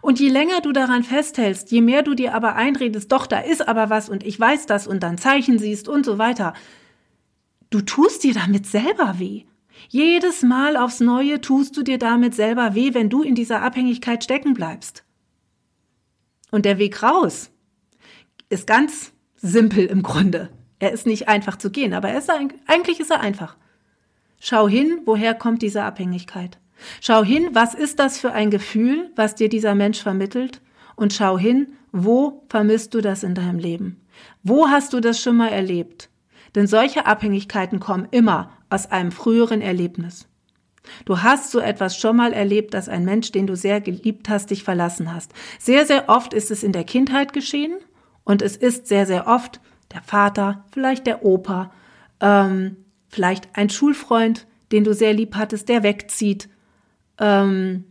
Und 0.02 0.18
je 0.18 0.28
länger 0.28 0.62
du 0.62 0.72
daran 0.72 1.04
festhältst, 1.04 1.70
je 1.70 1.80
mehr 1.80 2.02
du 2.02 2.14
dir 2.14 2.34
aber 2.34 2.56
einredest, 2.56 3.12
doch, 3.12 3.28
da 3.28 3.38
ist 3.38 3.68
aber 3.68 3.88
was 3.88 4.08
und 4.08 4.26
ich 4.26 4.40
weiß 4.40 4.66
das 4.66 4.88
und 4.88 5.04
dann 5.04 5.16
Zeichen 5.16 5.60
siehst 5.60 5.88
und 5.88 6.04
so 6.04 6.18
weiter, 6.18 6.54
du 7.70 7.82
tust 7.82 8.24
dir 8.24 8.34
damit 8.34 8.66
selber 8.66 9.20
weh. 9.20 9.44
Jedes 9.90 10.42
Mal 10.42 10.76
aufs 10.76 10.98
Neue 10.98 11.40
tust 11.40 11.76
du 11.76 11.84
dir 11.84 11.98
damit 11.98 12.34
selber 12.34 12.74
weh, 12.74 12.94
wenn 12.94 13.10
du 13.10 13.22
in 13.22 13.36
dieser 13.36 13.62
Abhängigkeit 13.62 14.24
stecken 14.24 14.54
bleibst. 14.54 15.04
Und 16.50 16.64
der 16.64 16.78
Weg 16.78 17.00
raus 17.00 17.52
ist 18.48 18.66
ganz 18.66 19.12
simpel 19.36 19.86
im 19.86 20.02
Grunde. 20.02 20.48
Er 20.80 20.90
ist 20.90 21.06
nicht 21.06 21.28
einfach 21.28 21.58
zu 21.58 21.70
gehen, 21.70 21.94
aber 21.94 22.12
ist, 22.12 22.28
eigentlich 22.66 22.98
ist 22.98 23.12
er 23.12 23.20
einfach. 23.20 23.56
Schau 24.46 24.68
hin, 24.68 25.00
woher 25.06 25.32
kommt 25.32 25.62
diese 25.62 25.84
Abhängigkeit. 25.84 26.58
Schau 27.00 27.24
hin, 27.24 27.48
was 27.54 27.72
ist 27.72 27.98
das 27.98 28.18
für 28.18 28.32
ein 28.32 28.50
Gefühl, 28.50 29.10
was 29.16 29.34
dir 29.34 29.48
dieser 29.48 29.74
Mensch 29.74 30.02
vermittelt? 30.02 30.60
Und 30.96 31.14
schau 31.14 31.38
hin, 31.38 31.72
wo 31.92 32.44
vermisst 32.50 32.92
du 32.92 33.00
das 33.00 33.22
in 33.22 33.34
deinem 33.34 33.58
Leben? 33.58 34.04
Wo 34.42 34.68
hast 34.68 34.92
du 34.92 35.00
das 35.00 35.18
schon 35.18 35.38
mal 35.38 35.48
erlebt? 35.48 36.10
Denn 36.54 36.66
solche 36.66 37.06
Abhängigkeiten 37.06 37.80
kommen 37.80 38.06
immer 38.10 38.50
aus 38.68 38.90
einem 38.90 39.12
früheren 39.12 39.62
Erlebnis. 39.62 40.28
Du 41.06 41.22
hast 41.22 41.50
so 41.50 41.58
etwas 41.58 41.96
schon 41.96 42.16
mal 42.16 42.34
erlebt, 42.34 42.74
dass 42.74 42.90
ein 42.90 43.06
Mensch, 43.06 43.32
den 43.32 43.46
du 43.46 43.56
sehr 43.56 43.80
geliebt 43.80 44.28
hast, 44.28 44.50
dich 44.50 44.62
verlassen 44.62 45.14
hast. 45.14 45.32
Sehr, 45.58 45.86
sehr 45.86 46.10
oft 46.10 46.34
ist 46.34 46.50
es 46.50 46.62
in 46.62 46.72
der 46.72 46.84
Kindheit 46.84 47.32
geschehen 47.32 47.78
und 48.24 48.42
es 48.42 48.58
ist 48.58 48.88
sehr, 48.88 49.06
sehr 49.06 49.26
oft 49.26 49.62
der 49.94 50.02
Vater, 50.02 50.66
vielleicht 50.70 51.06
der 51.06 51.24
Opa, 51.24 51.72
ähm, 52.20 52.83
vielleicht 53.14 53.48
ein 53.56 53.70
Schulfreund, 53.70 54.46
den 54.72 54.84
du 54.84 54.92
sehr 54.92 55.12
lieb 55.12 55.36
hattest, 55.36 55.68
der 55.68 55.82
wegzieht. 55.82 56.48
Ähm, 57.18 57.84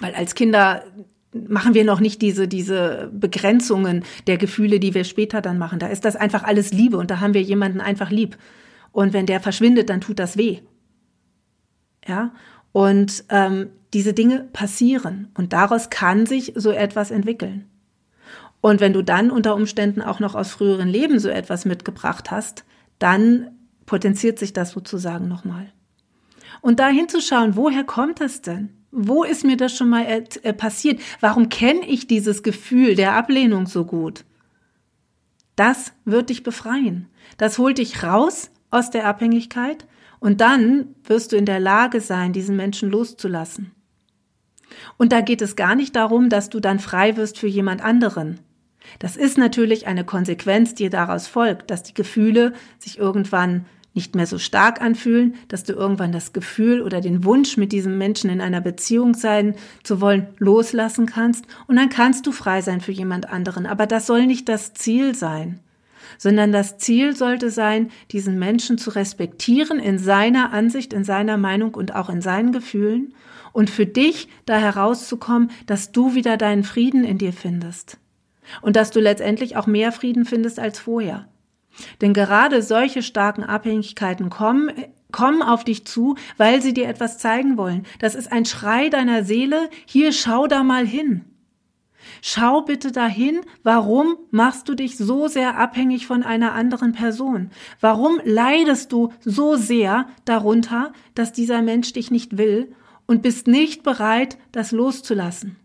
weil 0.00 0.14
als 0.14 0.34
Kinder 0.34 0.84
machen 1.32 1.74
wir 1.74 1.84
noch 1.84 2.00
nicht 2.00 2.22
diese, 2.22 2.46
diese 2.48 3.10
Begrenzungen 3.12 4.04
der 4.26 4.36
Gefühle, 4.36 4.80
die 4.80 4.94
wir 4.94 5.04
später 5.04 5.40
dann 5.40 5.58
machen. 5.58 5.78
Da 5.78 5.86
ist 5.86 6.04
das 6.04 6.16
einfach 6.16 6.44
alles 6.44 6.72
Liebe 6.72 6.96
und 6.96 7.10
da 7.10 7.20
haben 7.20 7.34
wir 7.34 7.42
jemanden 7.42 7.80
einfach 7.80 8.10
lieb. 8.10 8.36
Und 8.92 9.12
wenn 9.12 9.26
der 9.26 9.40
verschwindet, 9.40 9.88
dann 9.88 10.00
tut 10.00 10.18
das 10.18 10.36
weh. 10.36 10.60
Ja, 12.06 12.32
und 12.72 13.24
ähm, 13.30 13.70
diese 13.94 14.12
Dinge 14.12 14.48
passieren 14.52 15.28
und 15.34 15.52
daraus 15.52 15.90
kann 15.90 16.26
sich 16.26 16.52
so 16.56 16.70
etwas 16.70 17.10
entwickeln. 17.10 17.66
Und 18.60 18.80
wenn 18.80 18.92
du 18.92 19.02
dann 19.02 19.30
unter 19.30 19.54
Umständen 19.54 20.02
auch 20.02 20.20
noch 20.20 20.34
aus 20.34 20.50
früheren 20.50 20.88
Leben 20.88 21.18
so 21.18 21.28
etwas 21.28 21.64
mitgebracht 21.64 22.30
hast, 22.30 22.64
dann 22.98 23.50
potenziert 23.86 24.38
sich 24.38 24.52
das 24.52 24.70
sozusagen 24.70 25.28
nochmal. 25.28 25.72
Und 26.60 26.80
da 26.80 26.88
hinzuschauen, 26.88 27.56
woher 27.56 27.84
kommt 27.84 28.20
das 28.20 28.42
denn? 28.42 28.70
Wo 28.90 29.24
ist 29.24 29.44
mir 29.44 29.56
das 29.56 29.76
schon 29.76 29.88
mal 29.88 30.06
äh, 30.06 30.52
passiert? 30.52 31.00
Warum 31.20 31.48
kenne 31.48 31.86
ich 31.86 32.06
dieses 32.06 32.42
Gefühl 32.42 32.94
der 32.94 33.14
Ablehnung 33.14 33.66
so 33.66 33.84
gut? 33.84 34.24
Das 35.56 35.92
wird 36.04 36.30
dich 36.30 36.42
befreien. 36.42 37.08
Das 37.36 37.58
holt 37.58 37.78
dich 37.78 38.02
raus 38.02 38.50
aus 38.70 38.90
der 38.90 39.06
Abhängigkeit 39.06 39.86
und 40.20 40.40
dann 40.40 40.94
wirst 41.04 41.32
du 41.32 41.36
in 41.36 41.46
der 41.46 41.60
Lage 41.60 42.00
sein, 42.00 42.32
diesen 42.32 42.56
Menschen 42.56 42.90
loszulassen. 42.90 43.72
Und 44.96 45.12
da 45.12 45.20
geht 45.20 45.42
es 45.42 45.56
gar 45.56 45.74
nicht 45.74 45.94
darum, 45.96 46.28
dass 46.28 46.50
du 46.50 46.60
dann 46.60 46.78
frei 46.78 47.16
wirst 47.16 47.38
für 47.38 47.46
jemand 47.46 47.82
anderen. 47.82 48.40
Das 48.98 49.16
ist 49.16 49.38
natürlich 49.38 49.86
eine 49.86 50.04
Konsequenz, 50.04 50.74
die 50.74 50.90
daraus 50.90 51.26
folgt, 51.26 51.70
dass 51.70 51.82
die 51.82 51.94
Gefühle 51.94 52.52
sich 52.78 52.98
irgendwann 52.98 53.66
nicht 53.94 54.16
mehr 54.16 54.26
so 54.26 54.38
stark 54.38 54.82
anfühlen, 54.82 55.36
dass 55.48 55.64
du 55.64 55.72
irgendwann 55.72 56.12
das 56.12 56.32
Gefühl 56.32 56.82
oder 56.82 57.00
den 57.00 57.24
Wunsch, 57.24 57.56
mit 57.56 57.72
diesem 57.72 57.96
Menschen 57.96 58.28
in 58.28 58.40
einer 58.40 58.60
Beziehung 58.60 59.14
sein 59.14 59.54
zu 59.84 60.00
wollen, 60.00 60.26
loslassen 60.38 61.06
kannst 61.06 61.46
und 61.68 61.76
dann 61.76 61.88
kannst 61.88 62.26
du 62.26 62.32
frei 62.32 62.60
sein 62.60 62.80
für 62.80 62.92
jemand 62.92 63.30
anderen. 63.30 63.66
Aber 63.66 63.86
das 63.86 64.06
soll 64.06 64.26
nicht 64.26 64.48
das 64.48 64.74
Ziel 64.74 65.14
sein, 65.14 65.60
sondern 66.18 66.50
das 66.50 66.78
Ziel 66.78 67.14
sollte 67.14 67.50
sein, 67.50 67.90
diesen 68.10 68.38
Menschen 68.38 68.78
zu 68.78 68.90
respektieren 68.90 69.78
in 69.78 69.98
seiner 69.98 70.52
Ansicht, 70.52 70.92
in 70.92 71.04
seiner 71.04 71.36
Meinung 71.36 71.74
und 71.74 71.94
auch 71.94 72.10
in 72.10 72.20
seinen 72.20 72.52
Gefühlen 72.52 73.14
und 73.52 73.70
für 73.70 73.86
dich 73.86 74.28
da 74.44 74.58
herauszukommen, 74.58 75.50
dass 75.66 75.92
du 75.92 76.14
wieder 76.14 76.36
deinen 76.36 76.64
Frieden 76.64 77.04
in 77.04 77.18
dir 77.18 77.32
findest 77.32 77.98
und 78.60 78.74
dass 78.74 78.90
du 78.90 79.00
letztendlich 79.00 79.56
auch 79.56 79.66
mehr 79.68 79.92
Frieden 79.92 80.24
findest 80.24 80.58
als 80.58 80.80
vorher. 80.80 81.28
Denn 82.00 82.12
gerade 82.12 82.62
solche 82.62 83.02
starken 83.02 83.44
Abhängigkeiten 83.44 84.30
kommen, 84.30 84.70
kommen 85.12 85.42
auf 85.42 85.64
dich 85.64 85.86
zu, 85.86 86.16
weil 86.36 86.60
sie 86.60 86.74
dir 86.74 86.88
etwas 86.88 87.18
zeigen 87.18 87.56
wollen. 87.56 87.84
Das 88.00 88.14
ist 88.14 88.32
ein 88.32 88.44
Schrei 88.44 88.88
deiner 88.88 89.24
Seele, 89.24 89.70
hier 89.86 90.12
schau 90.12 90.46
da 90.46 90.62
mal 90.62 90.86
hin. 90.86 91.24
Schau 92.20 92.62
bitte 92.62 92.92
dahin, 92.92 93.40
warum 93.62 94.16
machst 94.30 94.68
du 94.68 94.74
dich 94.74 94.96
so 94.96 95.28
sehr 95.28 95.56
abhängig 95.56 96.06
von 96.06 96.22
einer 96.22 96.52
anderen 96.52 96.92
Person? 96.92 97.50
Warum 97.80 98.20
leidest 98.24 98.92
du 98.92 99.12
so 99.20 99.56
sehr 99.56 100.08
darunter, 100.24 100.92
dass 101.14 101.32
dieser 101.32 101.62
Mensch 101.62 101.92
dich 101.92 102.10
nicht 102.10 102.36
will 102.36 102.74
und 103.06 103.22
bist 103.22 103.46
nicht 103.46 103.82
bereit, 103.82 104.38
das 104.52 104.72
loszulassen? 104.72 105.56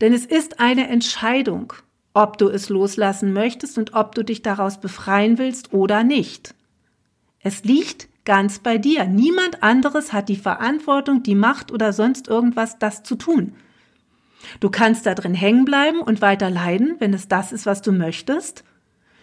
Denn 0.00 0.12
es 0.12 0.26
ist 0.26 0.60
eine 0.60 0.88
Entscheidung 0.88 1.72
ob 2.14 2.38
du 2.38 2.48
es 2.48 2.68
loslassen 2.68 3.32
möchtest 3.32 3.78
und 3.78 3.94
ob 3.94 4.14
du 4.14 4.24
dich 4.24 4.42
daraus 4.42 4.80
befreien 4.80 5.38
willst 5.38 5.72
oder 5.72 6.02
nicht. 6.02 6.54
Es 7.40 7.64
liegt 7.64 8.08
ganz 8.24 8.58
bei 8.58 8.78
dir. 8.78 9.04
Niemand 9.04 9.62
anderes 9.62 10.12
hat 10.12 10.28
die 10.28 10.36
Verantwortung, 10.36 11.22
die 11.22 11.34
Macht 11.34 11.72
oder 11.72 11.92
sonst 11.92 12.28
irgendwas, 12.28 12.78
das 12.78 13.02
zu 13.02 13.14
tun. 13.14 13.54
Du 14.60 14.70
kannst 14.70 15.06
da 15.06 15.14
drin 15.14 15.34
hängen 15.34 15.64
bleiben 15.64 16.00
und 16.00 16.20
weiter 16.20 16.50
leiden, 16.50 16.96
wenn 16.98 17.14
es 17.14 17.28
das 17.28 17.52
ist, 17.52 17.66
was 17.66 17.82
du 17.82 17.92
möchtest. 17.92 18.64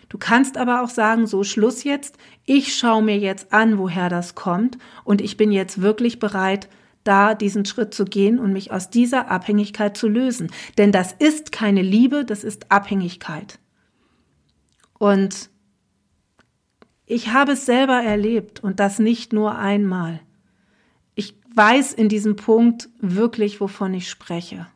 Du 0.10 0.18
kannst 0.18 0.58
aber 0.58 0.82
auch 0.82 0.90
sagen, 0.90 1.28
so 1.28 1.44
Schluss 1.44 1.84
jetzt, 1.84 2.18
ich 2.46 2.76
schaue 2.76 3.02
mir 3.02 3.18
jetzt 3.18 3.54
an, 3.54 3.78
woher 3.78 4.10
das 4.10 4.36
kommt 4.36 4.78
und 5.04 5.22
ich 5.22 5.38
bin 5.38 5.52
jetzt 5.52 5.82
wirklich 5.82 6.20
bereit, 6.20 6.70
da 7.06 7.36
diesen 7.36 7.64
Schritt 7.64 7.94
zu 7.94 8.04
gehen 8.04 8.40
und 8.40 8.52
mich 8.52 8.72
aus 8.72 8.90
dieser 8.90 9.32
Abhängigkeit 9.32 9.96
zu 9.96 10.10
lösen. 10.10 10.52
Denn 10.78 10.92
das 10.92 11.14
ist 11.14 11.54
keine 11.54 11.82
Liebe, 11.82 12.26
das 12.26 12.44
ist 12.44 12.72
Abhängigkeit. 12.72 13.60
Und 14.98 15.50
ich 17.06 17.32
habe 17.32 17.54
es 17.54 17.66
selber 17.66 18.02
erlebt 18.02 18.62
und 18.64 18.80
das 18.80 19.00
nicht 19.00 19.32
nur 19.32 19.58
einmal. 19.58 20.20
Ich 21.14 21.36
weiß 21.54 21.94
in 21.94 22.10
diesem 22.10 22.36
Punkt 22.36 22.90
wirklich, 23.00 23.62
wovon 23.62 23.94
ich 23.94 24.10
spreche. 24.10 24.68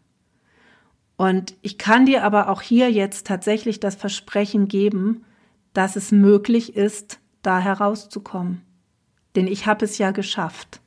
Und 1.18 1.56
ich 1.62 1.78
kann 1.78 2.06
dir 2.06 2.24
aber 2.24 2.50
auch 2.50 2.62
hier 2.62 2.92
jetzt 2.92 3.28
tatsächlich 3.28 3.80
das 3.80 3.96
Versprechen 3.96 4.68
geben, 4.68 5.26
dass 5.74 5.96
es 5.96 6.12
möglich 6.12 6.76
ist, 6.76 7.20
da 7.42 7.60
herauszukommen. 7.60 8.62
Denn 9.36 9.48
ich 9.48 9.66
habe 9.66 9.84
es 9.86 9.98
ja 9.98 10.12
geschafft. 10.12 10.82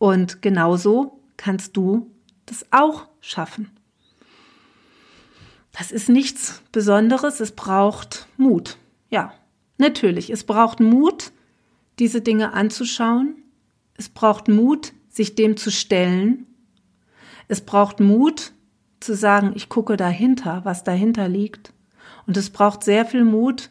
Und 0.00 0.40
genauso 0.40 1.20
kannst 1.36 1.76
du 1.76 2.10
das 2.46 2.64
auch 2.70 3.06
schaffen. 3.20 3.70
Das 5.72 5.92
ist 5.92 6.08
nichts 6.08 6.62
Besonderes, 6.72 7.38
es 7.38 7.52
braucht 7.52 8.26
Mut. 8.38 8.78
Ja, 9.10 9.34
natürlich, 9.76 10.30
es 10.30 10.44
braucht 10.44 10.80
Mut, 10.80 11.32
diese 11.98 12.22
Dinge 12.22 12.54
anzuschauen. 12.54 13.42
Es 13.92 14.08
braucht 14.08 14.48
Mut, 14.48 14.94
sich 15.10 15.34
dem 15.34 15.58
zu 15.58 15.70
stellen. 15.70 16.46
Es 17.46 17.60
braucht 17.60 18.00
Mut, 18.00 18.52
zu 19.00 19.14
sagen, 19.14 19.52
ich 19.54 19.68
gucke 19.68 19.98
dahinter, 19.98 20.64
was 20.64 20.82
dahinter 20.82 21.28
liegt. 21.28 21.74
Und 22.26 22.38
es 22.38 22.48
braucht 22.48 22.84
sehr 22.84 23.04
viel 23.04 23.24
Mut, 23.24 23.70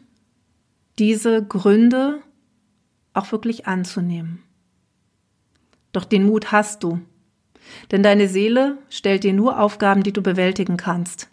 diese 0.99 1.43
Gründe 1.43 2.21
auch 3.15 3.31
wirklich 3.31 3.65
anzunehmen. 3.65 4.43
Doch 5.91 6.05
den 6.05 6.25
Mut 6.25 6.51
hast 6.51 6.83
du. 6.83 6.99
Denn 7.91 8.03
deine 8.03 8.27
Seele 8.27 8.77
stellt 8.89 9.23
dir 9.23 9.33
nur 9.33 9.59
Aufgaben, 9.59 10.03
die 10.03 10.13
du 10.13 10.21
bewältigen 10.21 10.77
kannst. 10.77 11.29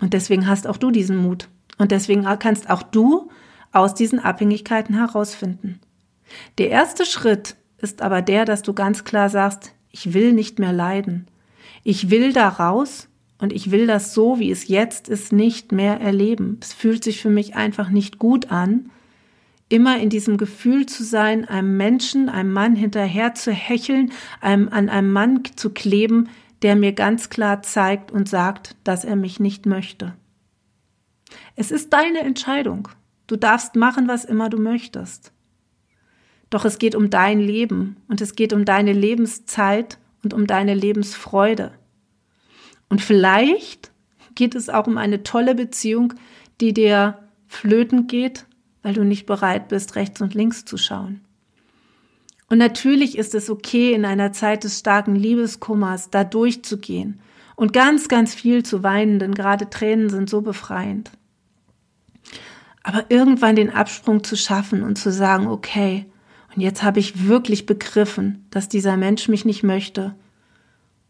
Und 0.00 0.12
deswegen 0.12 0.46
hast 0.46 0.66
auch 0.66 0.76
du 0.76 0.90
diesen 0.90 1.16
Mut. 1.16 1.48
Und 1.78 1.92
deswegen 1.92 2.24
kannst 2.38 2.70
auch 2.70 2.82
du 2.82 3.30
aus 3.72 3.94
diesen 3.94 4.18
Abhängigkeiten 4.18 4.94
herausfinden. 4.94 5.80
Der 6.58 6.70
erste 6.70 7.06
Schritt 7.06 7.56
ist 7.78 8.02
aber 8.02 8.22
der, 8.22 8.44
dass 8.44 8.62
du 8.62 8.72
ganz 8.72 9.04
klar 9.04 9.28
sagst, 9.28 9.72
ich 9.90 10.14
will 10.14 10.32
nicht 10.32 10.58
mehr 10.58 10.72
leiden. 10.72 11.26
Ich 11.84 12.10
will 12.10 12.32
da 12.32 12.48
raus 12.48 13.08
und 13.38 13.52
ich 13.52 13.70
will 13.70 13.86
das 13.86 14.14
so, 14.14 14.38
wie 14.38 14.50
es 14.50 14.68
jetzt 14.68 15.08
ist, 15.08 15.32
nicht 15.32 15.72
mehr 15.72 16.00
erleben. 16.00 16.58
Es 16.60 16.72
fühlt 16.72 17.04
sich 17.04 17.20
für 17.20 17.30
mich 17.30 17.54
einfach 17.54 17.90
nicht 17.90 18.18
gut 18.18 18.50
an 18.50 18.90
immer 19.68 19.98
in 19.98 20.10
diesem 20.10 20.36
Gefühl 20.36 20.86
zu 20.86 21.02
sein, 21.02 21.44
einem 21.44 21.76
Menschen, 21.76 22.28
einem 22.28 22.52
Mann 22.52 22.76
hinterher 22.76 23.34
zu 23.34 23.52
hecheln, 23.52 24.12
einem, 24.40 24.68
an 24.68 24.88
einem 24.88 25.12
Mann 25.12 25.42
zu 25.56 25.70
kleben, 25.70 26.28
der 26.62 26.76
mir 26.76 26.92
ganz 26.92 27.28
klar 27.28 27.62
zeigt 27.62 28.10
und 28.10 28.28
sagt, 28.28 28.76
dass 28.84 29.04
er 29.04 29.16
mich 29.16 29.40
nicht 29.40 29.66
möchte. 29.66 30.14
Es 31.56 31.70
ist 31.70 31.92
deine 31.92 32.20
Entscheidung. 32.20 32.88
Du 33.26 33.36
darfst 33.36 33.76
machen, 33.76 34.08
was 34.08 34.24
immer 34.24 34.48
du 34.48 34.58
möchtest. 34.58 35.32
Doch 36.48 36.64
es 36.64 36.78
geht 36.78 36.94
um 36.94 37.10
dein 37.10 37.40
Leben 37.40 37.96
und 38.08 38.20
es 38.20 38.36
geht 38.36 38.52
um 38.52 38.64
deine 38.64 38.92
Lebenszeit 38.92 39.98
und 40.22 40.32
um 40.32 40.46
deine 40.46 40.74
Lebensfreude. 40.74 41.72
Und 42.88 43.02
vielleicht 43.02 43.90
geht 44.36 44.54
es 44.54 44.68
auch 44.68 44.86
um 44.86 44.96
eine 44.96 45.24
tolle 45.24 45.56
Beziehung, 45.56 46.14
die 46.60 46.72
dir 46.72 47.18
flöten 47.48 48.06
geht, 48.06 48.46
weil 48.86 48.94
du 48.94 49.02
nicht 49.02 49.26
bereit 49.26 49.66
bist, 49.66 49.96
rechts 49.96 50.20
und 50.20 50.34
links 50.34 50.64
zu 50.64 50.76
schauen. 50.76 51.20
Und 52.48 52.58
natürlich 52.58 53.18
ist 53.18 53.34
es 53.34 53.50
okay, 53.50 53.92
in 53.92 54.04
einer 54.04 54.30
Zeit 54.30 54.62
des 54.62 54.78
starken 54.78 55.16
Liebeskummers 55.16 56.10
da 56.10 56.22
durchzugehen 56.22 57.18
und 57.56 57.72
ganz, 57.72 58.06
ganz 58.06 58.32
viel 58.32 58.64
zu 58.64 58.84
weinen, 58.84 59.18
denn 59.18 59.34
gerade 59.34 59.68
Tränen 59.68 60.08
sind 60.08 60.30
so 60.30 60.40
befreiend. 60.40 61.10
Aber 62.84 63.06
irgendwann 63.08 63.56
den 63.56 63.70
Absprung 63.70 64.22
zu 64.22 64.36
schaffen 64.36 64.84
und 64.84 64.98
zu 64.98 65.10
sagen, 65.10 65.48
okay, 65.48 66.06
und 66.54 66.62
jetzt 66.62 66.84
habe 66.84 67.00
ich 67.00 67.26
wirklich 67.26 67.66
begriffen, 67.66 68.46
dass 68.50 68.68
dieser 68.68 68.96
Mensch 68.96 69.26
mich 69.26 69.44
nicht 69.44 69.64
möchte. 69.64 70.14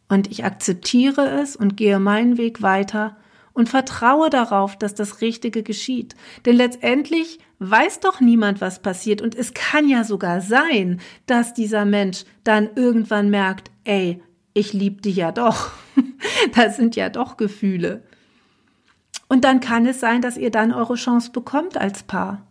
Und 0.09 0.31
ich 0.31 0.47
akzeptiere 0.47 1.29
es 1.43 1.57
und 1.57 1.77
gehe 1.77 2.01
meinen 2.01 2.39
Weg 2.39 2.63
weiter 2.63 3.19
und 3.53 3.69
vertraue 3.69 4.31
darauf, 4.31 4.79
dass 4.79 4.95
das 4.95 5.21
Richtige 5.21 5.63
geschieht. 5.63 6.17
Denn 6.47 6.57
letztendlich 6.57 7.39
weiß 7.59 8.01
doch 8.01 8.21
niemand, 8.21 8.61
was 8.61 8.81
passiert. 8.81 9.23
Und 9.23 9.35
es 9.35 9.55
kann 9.55 9.89
ja 9.89 10.05
sogar 10.05 10.41
sein, 10.41 11.01
dass 11.27 11.55
dieser 11.55 11.85
Mensch 11.85 12.25
dann 12.45 12.69
irgendwann 12.75 13.31
merkt, 13.31 13.71
ey, 13.85 14.23
ich 14.55 14.73
liebe 14.73 15.03
dich 15.03 15.17
ja 15.17 15.33
doch. 15.33 15.71
das 16.55 16.77
sind 16.77 16.97
ja 16.97 17.09
doch 17.09 17.37
Gefühle. 17.37 18.03
Und 19.29 19.45
dann 19.45 19.61
kann 19.61 19.87
es 19.87 20.01
sein, 20.01 20.23
dass 20.23 20.37
ihr 20.37 20.51
dann 20.51 20.73
eure 20.73 20.95
Chance 20.95 21.31
bekommt 21.31 21.77
als 21.77 22.03
Paar. 22.03 22.47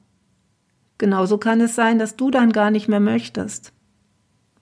Genauso 0.97 1.37
kann 1.37 1.61
es 1.61 1.75
sein, 1.75 1.99
dass 1.99 2.15
du 2.15 2.31
dann 2.31 2.51
gar 2.51 2.71
nicht 2.71 2.87
mehr 2.87 2.99
möchtest. 2.99 3.73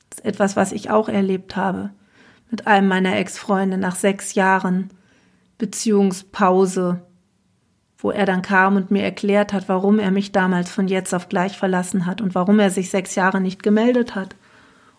Das 0.09 0.19
ist 0.19 0.25
etwas, 0.25 0.55
was 0.55 0.71
ich 0.71 0.89
auch 0.89 1.09
erlebt 1.09 1.55
habe. 1.55 1.91
Mit 2.50 2.67
einem 2.67 2.88
meiner 2.88 3.15
Ex-Freunde 3.15 3.77
nach 3.77 3.95
sechs 3.95 4.35
Jahren 4.35 4.89
Beziehungspause, 5.57 7.01
wo 8.03 8.12
er 8.12 8.25
dann 8.25 8.41
kam 8.43 8.75
und 8.75 8.91
mir 8.91 9.01
erklärt 9.01 9.53
hat, 9.53 9.67
warum 9.69 9.98
er 9.98 10.12
mich 10.12 10.31
damals 10.31 10.69
von 10.69 10.88
jetzt 10.88 11.13
auf 11.15 11.29
gleich 11.29 11.57
verlassen 11.57 12.05
hat 12.05 12.22
und 12.22 12.36
warum 12.36 12.60
er 12.60 12.69
sich 12.69 12.91
sechs 12.91 13.15
Jahre 13.15 13.41
nicht 13.41 13.63
gemeldet 13.63 14.13
hat. 14.13 14.36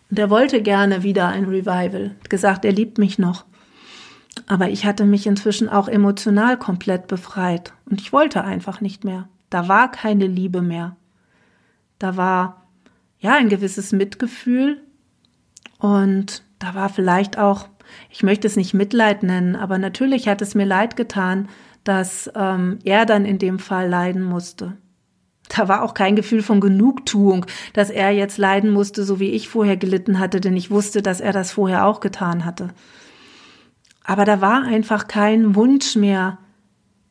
Und 0.09 0.19
er 0.19 0.29
wollte 0.29 0.61
gerne 0.61 1.03
wieder 1.03 1.27
ein 1.27 1.45
Revival, 1.45 2.15
gesagt, 2.27 2.65
er 2.65 2.73
liebt 2.73 2.97
mich 2.97 3.19
noch. 3.19 3.45
Aber 4.47 4.69
ich 4.69 4.85
hatte 4.85 5.05
mich 5.05 5.27
inzwischen 5.27 5.69
auch 5.69 5.87
emotional 5.87 6.57
komplett 6.57 7.07
befreit 7.07 7.73
und 7.89 8.01
ich 8.01 8.11
wollte 8.11 8.43
einfach 8.43 8.81
nicht 8.81 9.03
mehr. 9.03 9.29
Da 9.49 9.67
war 9.67 9.91
keine 9.91 10.27
Liebe 10.27 10.61
mehr. 10.61 10.97
Da 11.99 12.17
war 12.17 12.65
ja 13.19 13.35
ein 13.35 13.49
gewisses 13.49 13.91
Mitgefühl 13.91 14.81
und 15.77 16.43
da 16.59 16.73
war 16.73 16.89
vielleicht 16.89 17.37
auch 17.37 17.67
ich 18.09 18.23
möchte 18.23 18.47
es 18.47 18.55
nicht 18.55 18.73
Mitleid 18.73 19.23
nennen, 19.23 19.55
aber 19.55 19.77
natürlich 19.77 20.27
hat 20.27 20.41
es 20.41 20.55
mir 20.55 20.65
leid 20.65 20.95
getan, 20.95 21.47
dass 21.85 22.29
ähm, 22.35 22.79
er 22.83 23.05
dann 23.05 23.23
in 23.23 23.39
dem 23.39 23.59
Fall 23.59 23.87
leiden 23.87 24.23
musste. 24.23 24.75
Da 25.47 25.67
war 25.69 25.83
auch 25.83 25.93
kein 25.93 26.15
Gefühl 26.15 26.41
von 26.41 26.59
Genugtuung, 26.59 27.45
dass 27.73 27.89
er 27.89 28.11
jetzt 28.11 28.37
leiden 28.37 28.71
musste, 28.71 29.05
so 29.05 29.19
wie 29.19 29.29
ich 29.29 29.47
vorher 29.47 29.77
gelitten 29.77 30.19
hatte, 30.19 30.41
denn 30.41 30.57
ich 30.57 30.71
wusste, 30.71 31.01
dass 31.01 31.21
er 31.21 31.31
das 31.31 31.51
vorher 31.51 31.85
auch 31.85 31.99
getan 31.99 32.43
hatte. 32.43 32.69
Aber 34.03 34.25
da 34.25 34.41
war 34.41 34.63
einfach 34.63 35.07
kein 35.07 35.55
Wunsch 35.55 35.95
mehr, 35.95 36.39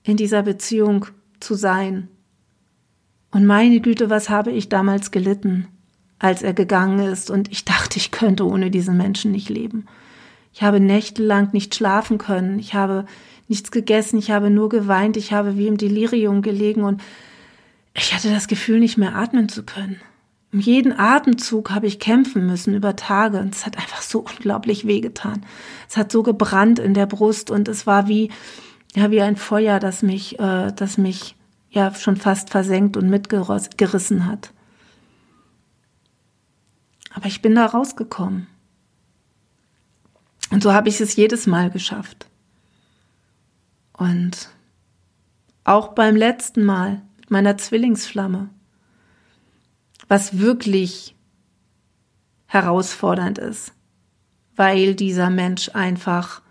in 0.02 0.16
dieser 0.16 0.42
Beziehung 0.42 1.06
zu 1.40 1.54
sein. 1.54 2.08
Und 3.30 3.46
meine 3.46 3.80
Güte, 3.80 4.10
was 4.10 4.28
habe 4.28 4.52
ich 4.52 4.68
damals 4.68 5.10
gelitten, 5.10 5.66
als 6.18 6.42
er 6.42 6.52
gegangen 6.52 7.00
ist 7.00 7.30
und 7.30 7.50
ich 7.50 7.64
dachte, 7.64 7.98
ich 7.98 8.10
könnte 8.10 8.46
ohne 8.46 8.70
diesen 8.70 8.96
Menschen 8.96 9.32
nicht 9.32 9.48
leben. 9.48 9.86
Ich 10.52 10.62
habe 10.62 10.78
nächtelang 10.78 11.50
nicht 11.52 11.74
schlafen 11.74 12.18
können. 12.18 12.58
Ich 12.60 12.74
habe 12.74 13.06
nichts 13.48 13.70
gegessen. 13.70 14.18
Ich 14.18 14.30
habe 14.30 14.50
nur 14.50 14.68
geweint. 14.68 15.16
Ich 15.16 15.32
habe 15.32 15.56
wie 15.56 15.66
im 15.66 15.76
Delirium 15.76 16.42
gelegen 16.42 16.84
und 16.84 17.02
ich 17.94 18.14
hatte 18.14 18.30
das 18.30 18.48
Gefühl, 18.48 18.80
nicht 18.80 18.98
mehr 18.98 19.14
atmen 19.14 19.48
zu 19.48 19.62
können. 19.62 20.00
Um 20.52 20.60
jeden 20.60 20.96
Atemzug 20.96 21.70
habe 21.70 21.86
ich 21.86 21.98
kämpfen 21.98 22.46
müssen 22.46 22.74
über 22.74 22.94
Tage 22.94 23.40
und 23.40 23.54
es 23.54 23.66
hat 23.66 23.76
einfach 23.76 24.02
so 24.02 24.20
unglaublich 24.20 24.86
wehgetan. 24.86 25.44
Es 25.88 25.96
hat 25.96 26.12
so 26.12 26.22
gebrannt 26.22 26.78
in 26.78 26.94
der 26.94 27.06
Brust 27.06 27.50
und 27.50 27.66
es 27.68 27.86
war 27.86 28.06
wie, 28.06 28.30
ja, 28.94 29.10
wie 29.10 29.20
ein 29.20 29.36
Feuer, 29.36 29.80
das 29.80 30.02
mich, 30.02 30.38
äh, 30.38 30.72
das 30.72 30.96
mich 30.96 31.34
ja 31.70 31.92
schon 31.94 32.16
fast 32.16 32.50
versenkt 32.50 32.96
und 32.96 33.10
mitgerissen 33.10 34.26
hat. 34.26 34.52
Aber 37.12 37.26
ich 37.26 37.42
bin 37.42 37.54
da 37.54 37.66
rausgekommen. 37.66 38.46
Und 40.50 40.62
so 40.62 40.72
habe 40.72 40.88
ich 40.88 41.00
es 41.00 41.16
jedes 41.16 41.48
Mal 41.48 41.70
geschafft. 41.70 42.28
Und 43.96 44.48
auch 45.64 45.88
beim 45.94 46.16
letzten 46.16 46.64
Mal 46.64 47.02
mit 47.16 47.30
meiner 47.30 47.56
Zwillingsflamme, 47.56 48.50
was 50.08 50.38
wirklich 50.38 51.14
herausfordernd 52.46 53.38
ist, 53.38 53.72
weil 54.56 54.94
dieser 54.94 55.30
Mensch 55.30 55.70
einfach 55.74 56.42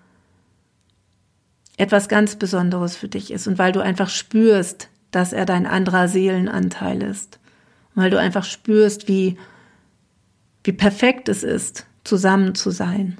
etwas 1.78 2.08
ganz 2.08 2.36
Besonderes 2.36 2.96
für 2.96 3.08
dich 3.08 3.32
ist 3.32 3.48
und 3.48 3.58
weil 3.58 3.72
du 3.72 3.82
einfach 3.82 4.10
spürst, 4.10 4.90
dass 5.12 5.34
er 5.34 5.46
dein 5.46 5.66
anderer 5.66 6.08
Seelenanteil 6.08 7.02
ist, 7.04 7.40
weil 7.96 8.10
du 8.10 8.20
einfach 8.20 8.44
spürst, 8.44 9.08
wie, 9.08 9.38
wie 10.64 10.72
perfekt 10.72 11.30
es 11.30 11.44
ist, 11.44 11.86
zusammen 12.04 12.56
zu 12.56 12.72
sein. 12.72 13.18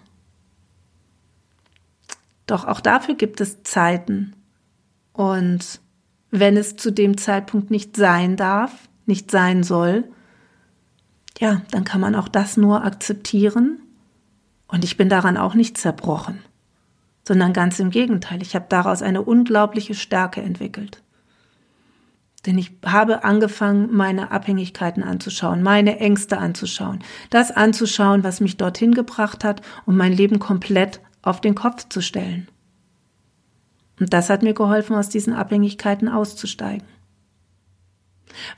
Doch 2.46 2.66
auch 2.66 2.82
dafür 2.82 3.16
gibt 3.16 3.42
es 3.42 3.64
Zeiten. 3.64 4.36
Und 5.14 5.80
wenn 6.32 6.58
es 6.58 6.76
zu 6.76 6.92
dem 6.92 7.18
Zeitpunkt 7.18 7.72
nicht 7.72 7.96
sein 7.96 8.36
darf, 8.36 8.90
nicht 9.06 9.32
sein 9.32 9.64
soll, 9.64 10.06
ja, 11.40 11.62
dann 11.72 11.84
kann 11.84 12.02
man 12.02 12.16
auch 12.16 12.28
das 12.28 12.58
nur 12.58 12.84
akzeptieren. 12.84 13.80
Und 14.68 14.84
ich 14.84 14.98
bin 14.98 15.10
daran 15.10 15.38
auch 15.38 15.54
nicht 15.54 15.78
zerbrochen, 15.78 16.40
sondern 17.28 17.54
ganz 17.54 17.80
im 17.80 17.92
Gegenteil. 17.92 18.42
Ich 18.42 18.56
habe 18.56 18.66
daraus 18.70 19.02
eine 19.02 19.22
unglaubliche 19.22 19.94
Stärke 19.94 20.42
entwickelt. 20.42 21.04
Denn 22.46 22.58
ich 22.58 22.74
habe 22.86 23.24
angefangen, 23.24 23.94
meine 23.94 24.32
Abhängigkeiten 24.32 25.04
anzuschauen, 25.04 25.64
meine 25.64 26.00
Ängste 26.00 26.40
anzuschauen, 26.40 27.00
das 27.30 27.52
anzuschauen, 27.52 28.24
was 28.24 28.42
mich 28.42 28.58
dorthin 28.58 28.94
gebracht 28.94 29.44
hat 29.44 29.62
und 29.86 29.96
mein 29.96 30.12
Leben 30.12 30.40
komplett 30.40 31.00
auf 31.24 31.42
den 31.42 31.56
Kopf 31.56 31.90
zu 31.90 32.02
stellen. 32.02 32.48
Und 34.00 34.14
das 34.14 34.30
hat 34.30 34.44
mir 34.44 34.54
geholfen, 34.54 34.96
aus 34.96 35.10
diesen 35.10 35.34
Abhängigkeiten 35.34 36.08
auszusteigen. 36.08 36.88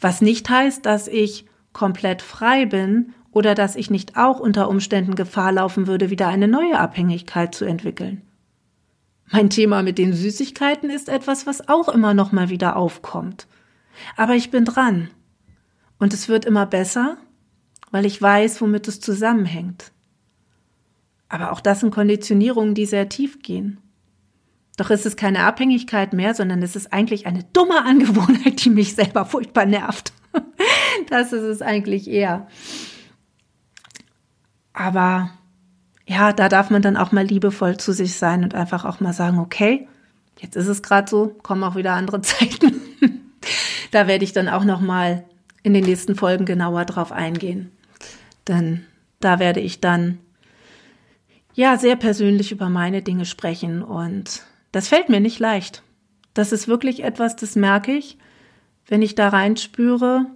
Was 0.02 0.22
nicht 0.22 0.50
heißt, 0.50 0.86
dass 0.86 1.08
ich 1.08 1.46
komplett 1.74 2.22
frei 2.22 2.66
bin 2.66 3.14
oder 3.32 3.54
dass 3.54 3.76
ich 3.76 3.90
nicht 3.90 4.18
auch 4.18 4.40
unter 4.40 4.70
Umständen 4.70 5.16
Gefahr 5.16 5.52
laufen 5.52 5.88
würde, 5.88 6.10
wieder 6.10 6.28
eine 6.28 6.48
neue 6.48 6.80
Abhängigkeit 6.80 7.54
zu 7.54 7.66
entwickeln. 7.66 8.22
Mein 9.32 9.50
Thema 9.50 9.84
mit 9.84 9.98
den 9.98 10.14
Süßigkeiten 10.14 10.90
ist 10.90 11.10
etwas, 11.10 11.46
was 11.46 11.68
auch 11.68 11.90
immer 11.90 12.14
noch 12.14 12.32
mal 12.32 12.50
wieder 12.50 12.76
aufkommt. 12.76 13.48
Aber 14.16 14.36
ich 14.36 14.52
bin 14.52 14.66
dran. 14.66 15.10
Und 15.98 16.14
es 16.14 16.30
wird 16.30 16.46
immer 16.46 16.66
besser, 16.66 17.18
weil 17.92 18.06
ich 18.06 18.22
weiß, 18.22 18.62
womit 18.62 18.88
es 18.88 19.00
zusammenhängt. 19.00 19.92
Aber 21.30 21.52
auch 21.52 21.62
das 21.62 21.80
sind 21.80 21.92
Konditionierungen, 21.92 22.76
die 22.76 22.86
sehr 22.86 23.10
tief 23.10 23.42
gehen. 23.42 23.80
Doch 24.78 24.90
ist 24.90 25.06
es 25.06 25.16
keine 25.16 25.46
Abhängigkeit 25.46 26.14
mehr, 26.14 26.34
sondern 26.34 26.62
es 26.62 26.76
ist 26.76 26.92
eigentlich 26.92 27.28
eine 27.28 27.44
dumme 27.54 27.84
Angewohnheit, 27.84 28.64
die 28.64 28.70
mich 28.70 28.96
selber 28.96 29.26
furchtbar 29.26 29.66
nervt. 29.66 30.14
Das 31.10 31.34
ist 31.34 31.44
es 31.44 31.62
eigentlich 31.62 32.10
eher. 32.10 32.48
Aber 34.72 35.30
ja, 36.08 36.34
da 36.34 36.50
darf 36.50 36.70
man 36.70 36.82
dann 36.82 36.98
auch 36.98 37.12
mal 37.12 37.26
liebevoll 37.26 37.78
zu 37.78 37.92
sich 37.92 38.16
sein 38.16 38.44
und 38.44 38.56
einfach 38.56 38.86
auch 38.86 39.02
mal 39.02 39.14
sagen, 39.14 39.40
okay, 39.40 39.88
jetzt 40.40 40.56
ist 40.56 40.68
es 40.68 40.84
gerade 40.84 41.10
so, 41.10 41.36
kommen 41.44 41.64
auch 41.64 41.76
wieder 41.76 41.94
andere 41.94 42.22
Zeiten. 42.22 42.82
da 43.92 44.08
werde 44.08 44.24
ich 44.24 44.34
dann 44.34 44.48
auch 44.48 44.64
noch 44.64 44.82
mal 44.82 45.26
in 45.64 45.74
den 45.74 45.84
nächsten 45.84 46.16
Folgen 46.16 46.46
genauer 46.46 46.86
drauf 46.86 47.12
eingehen. 47.12 47.72
Denn 48.48 48.86
da 49.20 49.40
werde 49.40 49.60
ich 49.60 49.82
dann 49.82 50.20
ja 51.56 51.78
sehr 51.78 51.96
persönlich 51.96 52.52
über 52.52 52.70
meine 52.70 53.02
Dinge 53.02 53.26
sprechen 53.26 53.82
und 53.82 54.44
das 54.72 54.88
fällt 54.88 55.10
mir 55.10 55.20
nicht 55.20 55.40
leicht. 55.40 55.84
Das 56.34 56.52
ist 56.52 56.68
wirklich 56.68 57.04
etwas, 57.04 57.36
das 57.36 57.56
merke 57.56 57.94
ich, 57.94 58.18
wenn 58.88 59.02
ich 59.02 59.16
da 59.16 59.30
reinspüre, 59.30 60.28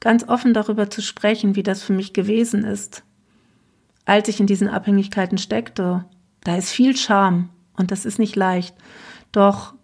ganz 0.00 0.28
offen 0.28 0.52
darüber 0.52 0.90
zu 0.90 1.00
sprechen, 1.00 1.56
wie 1.56 1.62
das 1.62 1.82
für 1.82 1.92
mich 1.92 2.12
gewesen 2.12 2.64
ist, 2.64 3.04
als 4.04 4.28
ich 4.28 4.40
in 4.40 4.46
diesen 4.46 4.68
Abhängigkeiten 4.68 5.38
steckte 5.38 6.04
Da 6.42 6.56
ist 6.56 6.70
viel 6.70 6.96
Scham 6.96 7.48
und 7.76 7.90
das 7.90 8.04
ist 8.04 8.18
nicht 8.18 8.36
leicht. 8.36 8.74
Doch 9.32 9.74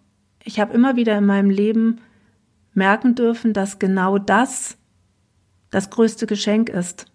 ich 0.43 0.59
habe 0.59 0.73
immer 0.73 0.95
wieder 0.95 1.17
in 1.17 1.25
meinem 1.25 1.49
Leben 1.49 2.01
merken 2.73 3.15
dürfen, 3.15 3.53
dass 3.53 3.79
genau 3.79 4.17
das 4.17 4.77
das 5.71 5.89
größte 5.89 6.27
Geschenk 6.27 6.69
ist. 6.69 7.05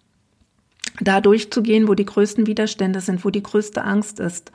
Da 1.00 1.20
durchzugehen, 1.20 1.88
wo 1.88 1.94
die 1.94 2.06
größten 2.06 2.46
Widerstände 2.46 3.00
sind, 3.00 3.24
wo 3.24 3.30
die 3.30 3.42
größte 3.42 3.84
Angst 3.84 4.20
ist. 4.20 4.52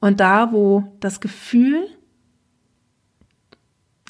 Und 0.00 0.20
da, 0.20 0.52
wo 0.52 0.96
das 1.00 1.20
Gefühl, 1.20 1.86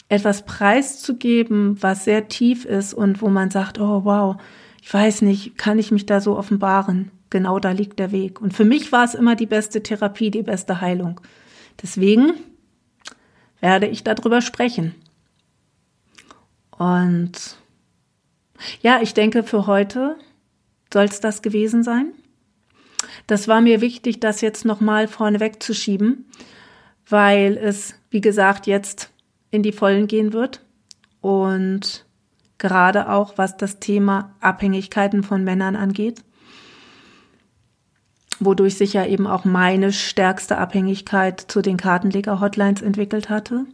etwas 0.08 0.44
preiszugeben, 0.44 1.82
was 1.82 2.04
sehr 2.04 2.28
tief 2.28 2.64
ist 2.64 2.94
und 2.94 3.22
wo 3.22 3.28
man 3.28 3.50
sagt, 3.50 3.80
oh 3.80 4.04
wow, 4.04 4.36
ich 4.82 4.92
weiß 4.92 5.22
nicht, 5.22 5.56
kann 5.56 5.78
ich 5.78 5.90
mich 5.90 6.06
da 6.06 6.20
so 6.20 6.36
offenbaren? 6.36 7.10
Genau 7.30 7.58
da 7.58 7.72
liegt 7.72 7.98
der 7.98 8.12
Weg. 8.12 8.40
Und 8.40 8.52
für 8.52 8.64
mich 8.64 8.92
war 8.92 9.04
es 9.04 9.14
immer 9.14 9.34
die 9.34 9.46
beste 9.46 9.82
Therapie, 9.82 10.30
die 10.30 10.42
beste 10.42 10.80
Heilung. 10.80 11.20
Deswegen 11.82 12.34
werde 13.60 13.86
ich 13.86 14.04
darüber 14.04 14.40
sprechen. 14.40 14.94
Und 16.70 17.56
ja, 18.82 19.00
ich 19.00 19.14
denke, 19.14 19.42
für 19.42 19.66
heute 19.66 20.16
soll 20.94 21.04
es 21.04 21.20
das 21.20 21.42
gewesen 21.42 21.82
sein. 21.82 22.14
Das 23.26 23.48
war 23.48 23.60
mir 23.60 23.82
wichtig, 23.82 24.20
das 24.20 24.40
jetzt 24.40 24.64
nochmal 24.64 25.08
vorneweg 25.08 25.62
zu 25.62 25.74
schieben, 25.74 26.30
weil 27.06 27.58
es, 27.58 27.96
wie 28.10 28.20
gesagt, 28.22 28.66
jetzt 28.66 29.10
in 29.50 29.62
die 29.62 29.72
Vollen 29.72 30.06
gehen 30.06 30.32
wird. 30.32 30.64
Und 31.20 32.06
gerade 32.58 33.10
auch 33.10 33.36
was 33.36 33.56
das 33.56 33.80
Thema 33.80 34.34
Abhängigkeiten 34.40 35.22
von 35.24 35.42
Männern 35.42 35.74
angeht, 35.74 36.22
wodurch 38.38 38.76
sich 38.76 38.92
ja 38.92 39.04
eben 39.04 39.26
auch 39.26 39.44
meine 39.44 39.92
stärkste 39.92 40.58
Abhängigkeit 40.58 41.40
zu 41.40 41.60
den 41.60 41.76
Kartenleger-Hotlines 41.76 42.82
entwickelt 42.82 43.28
hatte. 43.28 43.66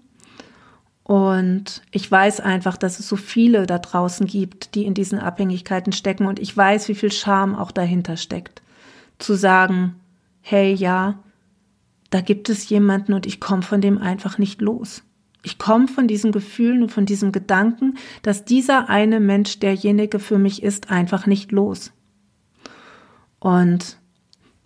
Und 1.02 1.82
ich 1.90 2.10
weiß 2.10 2.40
einfach, 2.40 2.76
dass 2.76 3.00
es 3.00 3.08
so 3.08 3.16
viele 3.16 3.66
da 3.66 3.78
draußen 3.78 4.26
gibt, 4.26 4.74
die 4.74 4.84
in 4.84 4.94
diesen 4.94 5.18
Abhängigkeiten 5.18 5.92
stecken. 5.92 6.26
Und 6.26 6.38
ich 6.38 6.56
weiß, 6.56 6.88
wie 6.88 6.94
viel 6.94 7.10
Scham 7.10 7.56
auch 7.56 7.72
dahinter 7.72 8.16
steckt. 8.16 8.62
Zu 9.18 9.34
sagen, 9.34 9.96
hey, 10.40 10.72
ja, 10.72 11.18
da 12.10 12.20
gibt 12.20 12.48
es 12.48 12.68
jemanden 12.68 13.12
und 13.12 13.26
ich 13.26 13.40
komme 13.40 13.62
von 13.62 13.80
dem 13.80 13.98
einfach 13.98 14.38
nicht 14.38 14.60
los. 14.60 15.02
Ich 15.42 15.58
komme 15.58 15.88
von 15.88 16.06
diesen 16.06 16.32
Gefühlen 16.32 16.82
und 16.82 16.92
von 16.92 17.06
diesem 17.06 17.32
Gedanken, 17.32 17.96
dass 18.22 18.44
dieser 18.44 18.88
eine 18.88 19.20
Mensch 19.20 19.58
derjenige 19.58 20.18
für 20.18 20.38
mich 20.38 20.62
ist, 20.62 20.90
einfach 20.90 21.26
nicht 21.26 21.50
los. 21.50 21.92
Und 23.38 23.96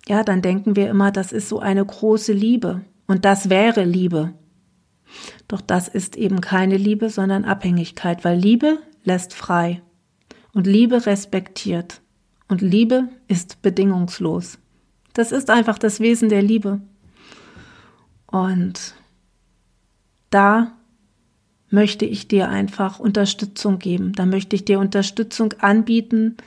ja, 0.07 0.23
dann 0.23 0.41
denken 0.41 0.75
wir 0.75 0.89
immer, 0.89 1.11
das 1.11 1.31
ist 1.31 1.49
so 1.49 1.59
eine 1.59 1.85
große 1.85 2.33
Liebe. 2.33 2.81
Und 3.07 3.23
das 3.23 3.49
wäre 3.49 3.83
Liebe. 3.83 4.33
Doch 5.47 5.61
das 5.61 5.87
ist 5.87 6.15
eben 6.15 6.41
keine 6.41 6.77
Liebe, 6.77 7.09
sondern 7.09 7.45
Abhängigkeit, 7.45 8.23
weil 8.25 8.37
Liebe 8.37 8.79
lässt 9.03 9.33
frei 9.33 9.81
und 10.53 10.67
Liebe 10.67 11.05
respektiert 11.05 12.01
und 12.47 12.61
Liebe 12.61 13.09
ist 13.27 13.61
bedingungslos. 13.61 14.59
Das 15.13 15.31
ist 15.31 15.49
einfach 15.49 15.77
das 15.77 15.99
Wesen 15.99 16.29
der 16.29 16.41
Liebe. 16.41 16.81
Und 18.27 18.95
da 20.29 20.73
möchte 21.69 22.05
ich 22.05 22.27
dir 22.27 22.49
einfach 22.49 22.99
Unterstützung 22.99 23.79
geben. 23.79 24.13
Da 24.13 24.25
möchte 24.25 24.55
ich 24.55 24.65
dir 24.65 24.79
Unterstützung 24.79 25.53
anbieten, 25.59 26.37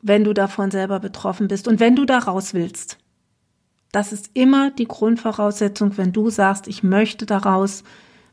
wenn 0.00 0.24
du 0.24 0.32
davon 0.32 0.70
selber 0.70 1.00
betroffen 1.00 1.48
bist 1.48 1.68
und 1.68 1.80
wenn 1.80 1.96
du 1.96 2.04
da 2.04 2.18
raus 2.18 2.54
willst. 2.54 2.98
Das 3.92 4.12
ist 4.12 4.30
immer 4.32 4.70
die 4.70 4.88
Grundvoraussetzung, 4.88 5.98
wenn 5.98 6.12
du 6.12 6.30
sagst, 6.30 6.66
ich 6.66 6.82
möchte 6.82 7.26
daraus, 7.26 7.84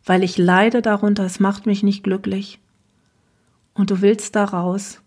weil 0.05 0.23
ich 0.23 0.37
leide 0.37 0.81
darunter, 0.81 1.25
es 1.25 1.41
macht 1.41 1.65
mich 1.65 1.83
nicht 1.83 2.03
glücklich. 2.03 2.59
Und 3.73 3.91
du 3.91 4.01
willst 4.01 4.35
daraus, 4.35 5.01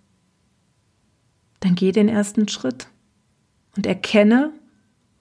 dann 1.60 1.74
geh 1.74 1.90
den 1.90 2.08
ersten 2.08 2.48
Schritt 2.48 2.88
und 3.76 3.86
erkenne, 3.86 4.52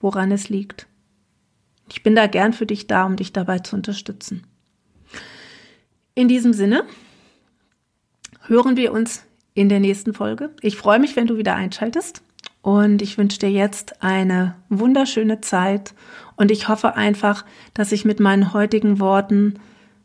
woran 0.00 0.30
es 0.32 0.50
liegt. 0.50 0.86
Ich 1.88 2.02
bin 2.02 2.14
da 2.14 2.26
gern 2.26 2.52
für 2.52 2.66
dich 2.66 2.86
da, 2.86 3.04
um 3.04 3.16
dich 3.16 3.32
dabei 3.32 3.58
zu 3.60 3.74
unterstützen. 3.76 4.46
In 6.14 6.28
diesem 6.28 6.52
Sinne 6.52 6.84
hören 8.42 8.76
wir 8.76 8.92
uns 8.92 9.24
in 9.54 9.68
der 9.68 9.80
nächsten 9.80 10.12
Folge. 10.12 10.50
Ich 10.60 10.76
freue 10.76 10.98
mich, 10.98 11.16
wenn 11.16 11.26
du 11.26 11.38
wieder 11.38 11.54
einschaltest. 11.54 12.22
Und 12.62 13.02
ich 13.02 13.18
wünsche 13.18 13.40
dir 13.40 13.50
jetzt 13.50 14.02
eine 14.02 14.54
wunderschöne 14.68 15.40
Zeit 15.40 15.94
und 16.36 16.52
ich 16.52 16.68
hoffe 16.68 16.94
einfach, 16.94 17.44
dass 17.74 17.90
ich 17.90 18.04
mit 18.04 18.20
meinen 18.20 18.52
heutigen 18.52 19.00
Worten 19.00 19.58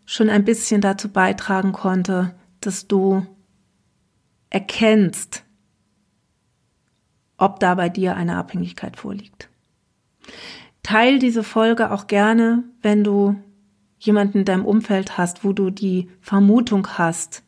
schon 0.06 0.30
ein 0.30 0.43
bisschen 0.43 0.82
dazu 0.82 1.10
beitragen 1.10 1.72
konnte, 1.72 2.34
dass 2.60 2.88
du 2.88 3.26
erkennst, 4.50 5.43
ob 7.38 7.60
da 7.60 7.76
bei 7.76 7.89
dir 7.89 8.15
eine 8.15 8.38
Abhängigkeit 8.38 8.98
vorliegt. 8.98 9.50
Teil 10.82 11.20
diese 11.20 11.43
Folge 11.43 11.91
auch 11.91 12.08
gerne, 12.08 12.63
wenn 12.82 13.04
du 13.04 13.36
jemanden 14.00 14.39
in 14.39 14.46
deinem 14.46 14.65
Umfeld 14.65 15.17
hast, 15.17 15.43
wo 15.43 15.54
du 15.54 15.70
die 15.70 16.10
Vermutung 16.22 16.88
hast, 16.98 17.43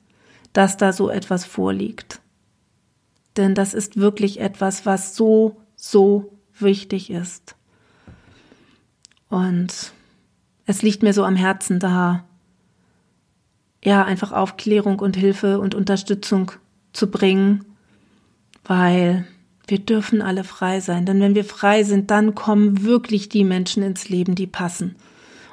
dass 0.53 0.77
da 0.77 0.93
so 0.93 1.09
etwas 1.09 1.45
vorliegt 1.45 2.21
denn 3.37 3.55
das 3.55 3.73
ist 3.73 3.97
wirklich 3.97 4.39
etwas, 4.39 4.85
was 4.85 5.15
so, 5.15 5.57
so 5.75 6.37
wichtig 6.59 7.09
ist. 7.09 7.55
Und 9.29 9.93
es 10.65 10.81
liegt 10.81 11.03
mir 11.03 11.13
so 11.13 11.23
am 11.23 11.35
Herzen 11.35 11.79
da, 11.79 12.25
ja, 13.83 14.03
einfach 14.03 14.31
Aufklärung 14.31 14.99
und 14.99 15.15
Hilfe 15.15 15.59
und 15.59 15.73
Unterstützung 15.73 16.51
zu 16.91 17.09
bringen, 17.09 17.65
weil 18.65 19.25
wir 19.67 19.79
dürfen 19.79 20.21
alle 20.21 20.43
frei 20.43 20.79
sein. 20.79 21.05
Denn 21.05 21.21
wenn 21.21 21.35
wir 21.35 21.45
frei 21.45 21.83
sind, 21.83 22.11
dann 22.11 22.35
kommen 22.35 22.83
wirklich 22.83 23.29
die 23.29 23.43
Menschen 23.43 23.83
ins 23.83 24.09
Leben, 24.09 24.35
die 24.35 24.47
passen. 24.47 24.95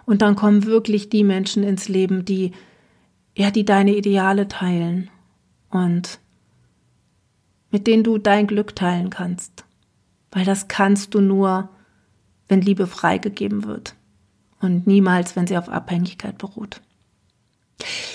Und 0.06 0.22
dann 0.22 0.36
kommen 0.36 0.64
wirklich 0.64 1.08
die 1.08 1.24
Menschen 1.24 1.62
ins 1.62 1.88
Leben, 1.88 2.24
die, 2.24 2.52
ja, 3.36 3.50
die 3.50 3.64
deine 3.64 3.94
Ideale 3.94 4.48
teilen. 4.48 5.10
Und 5.70 6.18
mit 7.76 7.86
denen 7.86 8.04
du 8.04 8.16
dein 8.16 8.46
Glück 8.46 8.74
teilen 8.74 9.10
kannst. 9.10 9.66
Weil 10.30 10.46
das 10.46 10.66
kannst 10.66 11.12
du 11.12 11.20
nur, 11.20 11.68
wenn 12.48 12.62
Liebe 12.62 12.86
freigegeben 12.86 13.66
wird 13.66 13.96
und 14.62 14.86
niemals, 14.86 15.36
wenn 15.36 15.46
sie 15.46 15.58
auf 15.58 15.68
Abhängigkeit 15.68 16.38
beruht. 16.38 16.80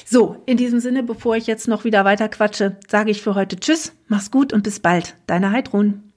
So, 0.04 0.42
in 0.48 0.58
diesem 0.58 0.80
Sinne, 0.80 1.04
bevor 1.04 1.36
ich 1.36 1.46
jetzt 1.46 1.68
noch 1.68 1.84
wieder 1.84 2.06
weiter 2.06 2.28
quatsche, 2.28 2.78
sage 2.90 3.12
ich 3.12 3.22
für 3.22 3.36
heute 3.36 3.56
Tschüss, 3.56 3.94
mach's 4.08 4.32
gut 4.32 4.52
und 4.52 4.64
bis 4.64 4.80
bald. 4.80 5.16
Deine 5.28 5.52
Heidrun. 5.52 6.11